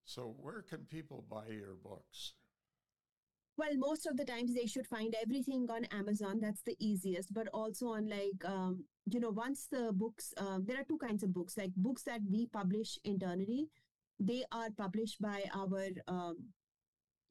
So 0.04 0.34
where 0.38 0.62
can 0.62 0.86
people 0.90 1.24
buy 1.28 1.48
your 1.48 1.76
books? 1.82 2.34
Well 3.56 3.76
most 3.76 4.06
of 4.06 4.16
the 4.16 4.24
times 4.24 4.54
they 4.54 4.66
should 4.66 4.86
find 4.86 5.14
everything 5.20 5.68
on 5.70 5.84
amazon. 5.86 6.40
That's 6.40 6.62
the 6.62 6.76
easiest. 6.78 7.34
But 7.34 7.48
also 7.52 7.88
on 7.88 8.08
like 8.08 8.44
um, 8.44 8.84
you 9.10 9.20
know 9.20 9.30
once 9.30 9.66
the 9.70 9.92
books 9.92 10.32
um, 10.36 10.64
there 10.66 10.78
are 10.78 10.84
two 10.84 10.98
kinds 10.98 11.22
of 11.22 11.34
books. 11.34 11.56
Like 11.56 11.74
books 11.76 12.02
that 12.04 12.20
we 12.30 12.46
publish 12.46 12.98
internally 13.04 13.68
they 14.20 14.44
are 14.52 14.70
published 14.70 15.20
by 15.20 15.42
our 15.54 15.88
um, 16.06 16.36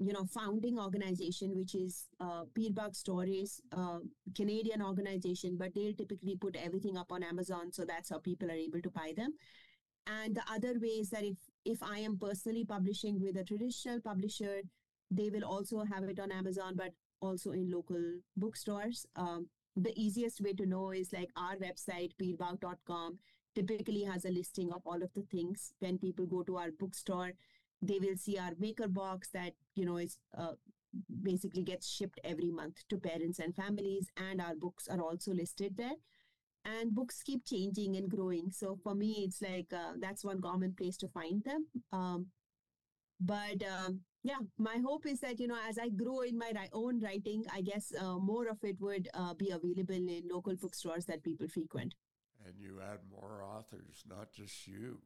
you 0.04 0.14
know 0.14 0.26
founding 0.26 0.80
organization 0.80 1.56
which 1.56 1.76
is 1.76 2.06
uh, 2.20 2.44
Peerbagh 2.58 2.96
Stories 2.96 3.62
uh, 3.72 4.00
Canadian 4.36 4.82
organization 4.82 5.58
but 5.58 5.74
they'll 5.76 5.94
typically 5.94 6.36
put 6.36 6.56
everything 6.56 6.98
up 6.98 7.12
on 7.12 7.24
Amazon 7.24 7.72
so 7.72 7.86
that's 7.86 8.10
how 8.10 8.20
people 8.20 8.50
are 8.50 8.64
able 8.68 8.82
to 8.82 8.90
buy 8.90 9.14
them 9.16 9.34
and 10.08 10.36
the 10.36 10.44
other 10.52 10.80
way 10.80 10.96
is 11.04 11.10
that 11.12 11.24
if 11.24 11.38
if 11.64 11.84
I 11.84 12.00
am 12.00 12.18
personally 12.18 12.66
publishing 12.66 13.22
with 13.22 13.38
a 13.38 13.44
traditional 13.44 14.02
publisher 14.02 14.62
they 15.12 15.30
will 15.30 15.44
also 15.44 15.84
have 15.84 16.04
it 16.06 16.20
on 16.20 16.32
Amazon, 16.32 16.74
but 16.76 16.94
also 17.22 17.52
in 17.52 17.70
local 17.70 18.02
bookstores. 18.38 19.06
Um, 19.16 19.48
the 19.76 19.94
easiest 19.96 20.42
way 20.42 20.54
to 20.54 20.66
know 20.66 20.92
is 20.92 21.14
like 21.14 21.30
our 21.36 21.58
website, 21.58 22.12
peerbagh.com, 22.22 23.20
typically 23.54 24.04
has 24.04 24.26
a 24.26 24.30
listing 24.30 24.72
of 24.72 24.82
all 24.86 25.04
of 25.04 25.14
the 25.14 25.24
things. 25.24 25.74
When 25.80 25.98
people 25.98 26.26
go 26.26 26.44
to 26.44 26.58
our 26.58 26.72
bookstore, 26.80 27.34
they 27.82 28.00
will 28.00 28.18
see 28.18 28.38
our 28.38 28.52
maker 28.60 28.88
box 28.88 29.30
that, 29.34 29.54
you 29.76 29.86
know, 29.86 29.98
is 29.98 30.18
uh, 30.38 30.54
basically 31.22 31.64
gets 31.64 31.90
shipped 31.90 32.20
every 32.24 32.52
month 32.52 32.84
to 32.90 32.98
parents 32.98 33.40
and 33.40 33.56
families. 33.56 34.08
And 34.18 34.42
our 34.42 34.56
books 34.56 34.88
are 34.88 35.02
also 35.02 35.34
listed 35.34 35.78
there. 35.78 35.96
And 36.64 36.94
books 36.94 37.24
keep 37.24 37.46
changing 37.46 37.96
and 37.96 38.10
growing. 38.10 38.52
So 38.52 38.78
for 38.84 38.94
me, 38.94 39.24
it's 39.26 39.42
like 39.42 39.74
uh, 39.74 39.94
that's 40.00 40.24
one 40.24 40.42
common 40.42 40.74
place 40.74 40.98
to 40.98 41.08
find 41.08 41.44
them. 41.44 41.66
Um, 41.92 42.28
but 43.20 43.64
um, 43.64 44.02
yeah 44.24 44.42
my 44.58 44.78
hope 44.84 45.06
is 45.06 45.20
that 45.20 45.40
you 45.40 45.48
know 45.48 45.58
as 45.68 45.78
i 45.78 45.90
grow 45.90 46.22
in 46.22 46.38
my 46.38 46.52
own 46.74 47.00
writing 47.00 47.44
i 47.54 47.62
guess 47.62 47.92
uh, 48.00 48.18
more 48.18 48.48
of 48.48 48.58
it 48.64 48.80
would 48.80 49.08
uh, 49.14 49.34
be 49.34 49.50
available 49.50 49.96
in 49.96 50.24
local 50.32 50.56
bookstores 50.56 51.06
that 51.06 51.24
people 51.24 51.48
frequent 51.48 51.94
and 52.46 52.56
you 52.58 52.80
add 52.82 53.00
more 53.10 53.44
authors 53.44 54.04
not 54.08 54.32
just 54.32 54.68
you 54.68 55.00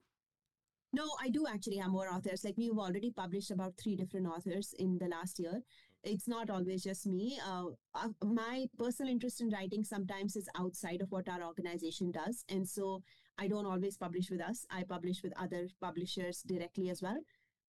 no 0.96 1.06
i 1.24 1.30
do 1.30 1.46
actually 1.52 1.78
have 1.78 1.92
more 1.92 2.10
authors. 2.14 2.44
Like 2.44 2.58
we've 2.58 2.78
already 2.86 3.12
published 3.12 3.52
about 3.52 3.74
three 3.82 3.96
different 3.96 4.28
authors 4.28 4.74
in 4.80 4.98
the 4.98 5.08
last 5.08 5.40
year. 5.40 5.62
It's 6.04 6.28
not 6.28 6.50
always 6.50 6.84
just 6.84 7.08
me. 7.08 7.38
Uh, 7.52 7.66
uh 7.94 8.10
my 8.24 8.66
personal 8.78 9.12
interest 9.12 9.42
in 9.42 9.50
writing 9.50 9.84
sometimes 9.84 10.36
is 10.36 10.50
outside 10.58 11.02
of 11.02 11.12
what 11.12 11.30
our 11.30 11.44
organization 11.44 12.12
does. 12.12 12.44
And 12.50 12.68
so 12.76 13.02
i 13.38 13.48
don't 13.48 13.66
always 13.66 13.98
publish 13.98 14.30
with 14.30 14.42
us. 14.50 14.66
I 14.72 14.84
publish 14.84 15.24
with 15.24 15.42
other 15.46 15.64
publishers 15.88 16.44
directly 16.54 16.90
as 16.90 17.02
well. 17.02 17.20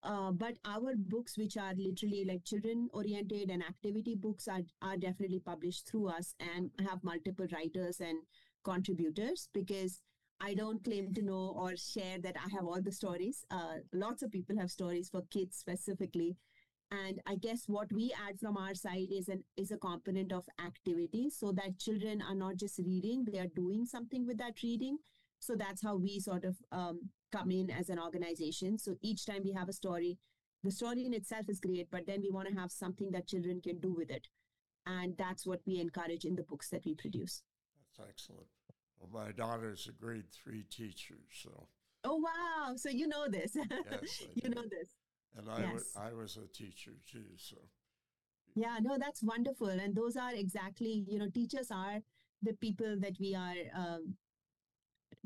Uh, 0.03 0.31
but 0.31 0.57
our 0.73 0.93
books, 0.95 1.37
which 1.37 1.57
are 1.57 1.73
literally 1.75 2.23
like 2.25 2.43
children 2.45 2.87
oriented 2.93 3.49
and 3.49 3.63
activity 3.63 4.15
books, 4.15 4.47
are, 4.47 4.61
are 4.81 4.97
definitely 4.97 5.39
published 5.39 5.87
through 5.89 6.07
us 6.07 6.35
and 6.39 6.69
have 6.87 7.03
multiple 7.03 7.47
writers 7.51 7.99
and 7.99 8.19
contributors 8.63 9.49
because 9.53 10.01
I 10.39 10.53
don't 10.53 10.83
claim 10.83 11.13
to 11.15 11.21
know 11.21 11.55
or 11.57 11.75
share 11.75 12.19
that 12.19 12.35
I 12.37 12.49
have 12.55 12.65
all 12.65 12.81
the 12.81 12.91
stories. 12.91 13.43
Uh, 13.49 13.77
lots 13.93 14.21
of 14.21 14.31
people 14.31 14.57
have 14.57 14.69
stories 14.69 15.09
for 15.09 15.23
kids 15.31 15.57
specifically. 15.57 16.37
And 16.91 17.19
I 17.25 17.35
guess 17.35 17.63
what 17.67 17.91
we 17.91 18.13
add 18.27 18.39
from 18.39 18.55
our 18.55 18.73
side 18.73 19.11
is 19.11 19.27
an 19.27 19.43
is 19.57 19.71
a 19.71 19.77
component 19.77 20.31
of 20.31 20.45
activity 20.65 21.29
so 21.29 21.51
that 21.53 21.79
children 21.79 22.21
are 22.21 22.35
not 22.35 22.55
just 22.55 22.79
reading, 22.79 23.25
they 23.25 23.39
are 23.39 23.51
doing 23.55 23.85
something 23.85 24.25
with 24.25 24.37
that 24.37 24.63
reading. 24.63 24.97
So 25.39 25.55
that's 25.55 25.83
how 25.83 25.97
we 25.97 26.19
sort 26.19 26.45
of 26.45 26.55
um, 26.71 27.09
come 27.31 27.51
in 27.51 27.69
as 27.69 27.89
an 27.89 27.99
organization. 27.99 28.77
So 28.77 28.95
each 29.01 29.25
time 29.25 29.41
we 29.43 29.51
have 29.51 29.69
a 29.69 29.73
story, 29.73 30.17
the 30.63 30.71
story 30.71 31.05
in 31.05 31.13
itself 31.13 31.49
is 31.49 31.59
great, 31.59 31.89
but 31.91 32.07
then 32.07 32.21
we 32.21 32.31
want 32.31 32.47
to 32.47 32.55
have 32.55 32.71
something 32.71 33.11
that 33.11 33.27
children 33.27 33.59
can 33.61 33.79
do 33.79 33.93
with 33.93 34.09
it. 34.09 34.27
And 34.85 35.17
that's 35.17 35.45
what 35.45 35.59
we 35.67 35.79
encourage 35.79 36.23
in 36.23 36.35
the 36.35 36.43
books 36.43 36.69
that 36.69 36.85
we 36.85 36.95
produce. 36.95 37.43
That's 37.97 38.09
excellent. 38.09 38.47
Well, 38.99 39.25
my 39.25 39.31
daughter's 39.31 39.87
a 39.87 39.91
grade 39.91 40.31
three 40.31 40.63
teacher, 40.63 41.19
so. 41.31 41.67
Oh 42.03 42.15
wow! 42.17 42.75
So 42.75 42.89
you 42.89 43.07
know 43.07 43.27
this. 43.29 43.55
Yes, 43.91 44.23
you 44.35 44.49
know 44.49 44.63
this. 44.63 44.89
And 45.37 45.49
I, 45.49 45.71
yes. 45.71 45.93
I 45.95 46.13
was 46.13 46.37
a 46.37 46.47
teacher 46.47 46.93
too, 47.11 47.25
so. 47.37 47.57
Yeah, 48.55 48.77
no, 48.81 48.97
that's 48.97 49.21
wonderful, 49.21 49.67
and 49.67 49.95
those 49.95 50.17
are 50.17 50.33
exactly 50.33 51.05
you 51.07 51.19
know 51.19 51.29
teachers 51.29 51.69
are 51.71 51.99
the 52.41 52.53
people 52.53 52.95
that 52.99 53.13
we 53.19 53.35
are 53.35 53.55
um, 53.75 54.15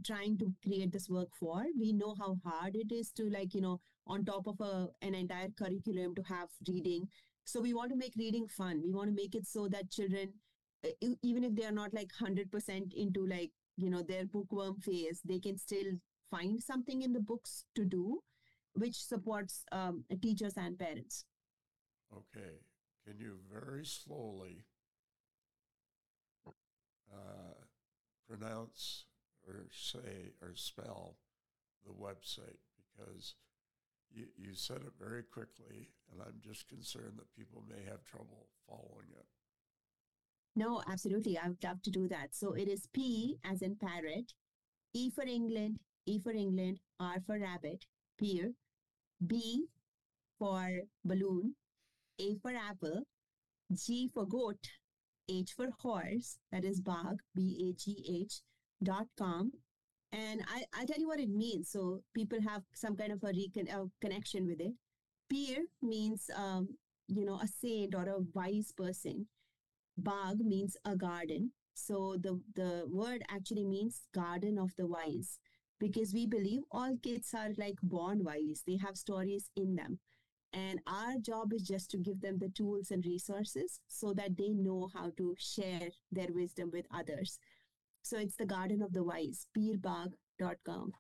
trying 0.05 0.37
to 0.37 0.53
create 0.63 0.91
this 0.91 1.09
work 1.09 1.29
for 1.39 1.63
we 1.79 1.93
know 1.93 2.15
how 2.19 2.37
hard 2.45 2.75
it 2.75 2.91
is 2.91 3.11
to 3.11 3.29
like 3.29 3.53
you 3.53 3.61
know 3.61 3.79
on 4.07 4.25
top 4.25 4.47
of 4.47 4.59
a, 4.61 4.87
an 5.01 5.13
entire 5.13 5.49
curriculum 5.57 6.15
to 6.15 6.21
have 6.23 6.49
reading 6.67 7.07
so 7.45 7.61
we 7.61 7.73
want 7.73 7.91
to 7.91 7.97
make 7.97 8.13
reading 8.17 8.47
fun 8.47 8.81
we 8.83 8.91
want 8.91 9.09
to 9.09 9.15
make 9.15 9.35
it 9.35 9.45
so 9.45 9.67
that 9.67 9.89
children 9.91 10.29
even 11.21 11.43
if 11.43 11.55
they 11.55 11.63
are 11.63 11.71
not 11.71 11.93
like 11.93 12.09
100% 12.19 12.93
into 12.95 13.27
like 13.27 13.51
you 13.81 13.89
know 13.89 14.03
their 14.03 14.25
bookworm 14.25 14.79
phase 14.79 15.21
they 15.25 15.39
can 15.39 15.57
still 15.57 15.93
find 16.29 16.61
something 16.61 17.01
in 17.01 17.13
the 17.13 17.19
books 17.19 17.65
to 17.75 17.85
do 17.85 18.19
which 18.73 18.95
supports 18.95 19.65
um, 19.71 20.03
teachers 20.21 20.53
and 20.57 20.77
parents 20.79 21.25
okay 22.15 22.59
can 23.05 23.19
you 23.19 23.37
very 23.51 23.85
slowly 23.85 24.65
uh, 27.13 27.53
pronounce 28.27 29.05
or 29.47 29.67
say 29.71 30.31
or 30.41 30.51
spell 30.53 31.17
the 31.85 31.91
website 31.91 32.61
because 32.77 33.35
you, 34.13 34.25
you 34.37 34.53
said 34.53 34.77
it 34.77 34.93
very 34.99 35.23
quickly, 35.23 35.89
and 36.11 36.21
I'm 36.21 36.39
just 36.41 36.67
concerned 36.67 37.13
that 37.17 37.35
people 37.35 37.63
may 37.67 37.83
have 37.89 38.03
trouble 38.03 38.47
following 38.67 39.07
it. 39.11 39.25
No, 40.55 40.81
absolutely. 40.89 41.37
I 41.37 41.47
would 41.47 41.63
love 41.63 41.81
to 41.83 41.91
do 41.91 42.07
that. 42.09 42.29
So 42.35 42.53
it 42.53 42.67
is 42.67 42.87
P 42.93 43.37
as 43.43 43.61
in 43.61 43.77
parrot, 43.77 44.33
E 44.93 45.09
for 45.09 45.23
England, 45.23 45.79
E 46.05 46.19
for 46.19 46.31
England, 46.31 46.79
R 46.99 47.17
for 47.25 47.39
rabbit, 47.39 47.85
peer, 48.19 48.51
B 49.25 49.65
for 50.37 50.81
balloon, 51.05 51.55
A 52.19 52.35
for 52.41 52.51
apple, 52.51 53.03
G 53.73 54.09
for 54.13 54.25
goat, 54.25 54.57
H 55.29 55.53
for 55.55 55.69
horse, 55.79 56.37
that 56.51 56.65
is 56.65 56.81
bag, 56.81 57.17
B 57.33 57.69
A 57.69 57.79
G 57.79 58.03
H 58.23 58.41
dot 58.83 59.07
com. 59.17 59.51
And 60.11 60.41
I, 60.53 60.63
I'll 60.73 60.85
tell 60.85 60.99
you 60.99 61.07
what 61.07 61.21
it 61.21 61.29
means. 61.29 61.69
So 61.71 62.01
people 62.13 62.39
have 62.45 62.63
some 62.73 62.97
kind 62.97 63.13
of 63.13 63.23
a 63.23 63.27
recon- 63.27 63.69
uh, 63.73 63.85
connection 64.01 64.45
with 64.45 64.59
it. 64.59 64.73
Peer 65.29 65.63
means, 65.81 66.29
um, 66.35 66.67
you 67.07 67.23
know, 67.23 67.35
a 67.35 67.47
saint 67.47 67.95
or 67.95 68.03
a 68.09 68.19
wise 68.33 68.73
person. 68.75 69.27
Bagh 69.97 70.39
means 70.39 70.77
a 70.85 70.95
garden. 70.95 71.51
So 71.73 72.17
the, 72.19 72.39
the 72.55 72.85
word 72.87 73.23
actually 73.29 73.65
means 73.65 74.01
garden 74.13 74.57
of 74.57 74.71
the 74.77 74.87
wise 74.87 75.39
because 75.79 76.13
we 76.13 76.27
believe 76.27 76.61
all 76.71 76.95
kids 77.01 77.33
are 77.33 77.49
like 77.57 77.77
born 77.81 78.23
wise. 78.23 78.63
They 78.65 78.77
have 78.77 78.97
stories 78.97 79.49
in 79.55 79.75
them. 79.75 79.99
And 80.53 80.79
our 80.85 81.17
job 81.17 81.53
is 81.53 81.63
just 81.63 81.89
to 81.91 81.97
give 81.97 82.19
them 82.19 82.37
the 82.37 82.49
tools 82.49 82.91
and 82.91 83.05
resources 83.05 83.79
so 83.87 84.13
that 84.13 84.37
they 84.37 84.49
know 84.49 84.89
how 84.93 85.11
to 85.17 85.35
share 85.39 85.89
their 86.11 86.27
wisdom 86.29 86.71
with 86.73 86.85
others. 86.93 87.39
So 88.01 88.17
it's 88.17 88.35
the 88.35 88.45
Garden 88.45 88.81
of 88.81 88.93
the 88.93 89.03
Wise, 89.03 89.47
peerbagh.com. 89.57 90.91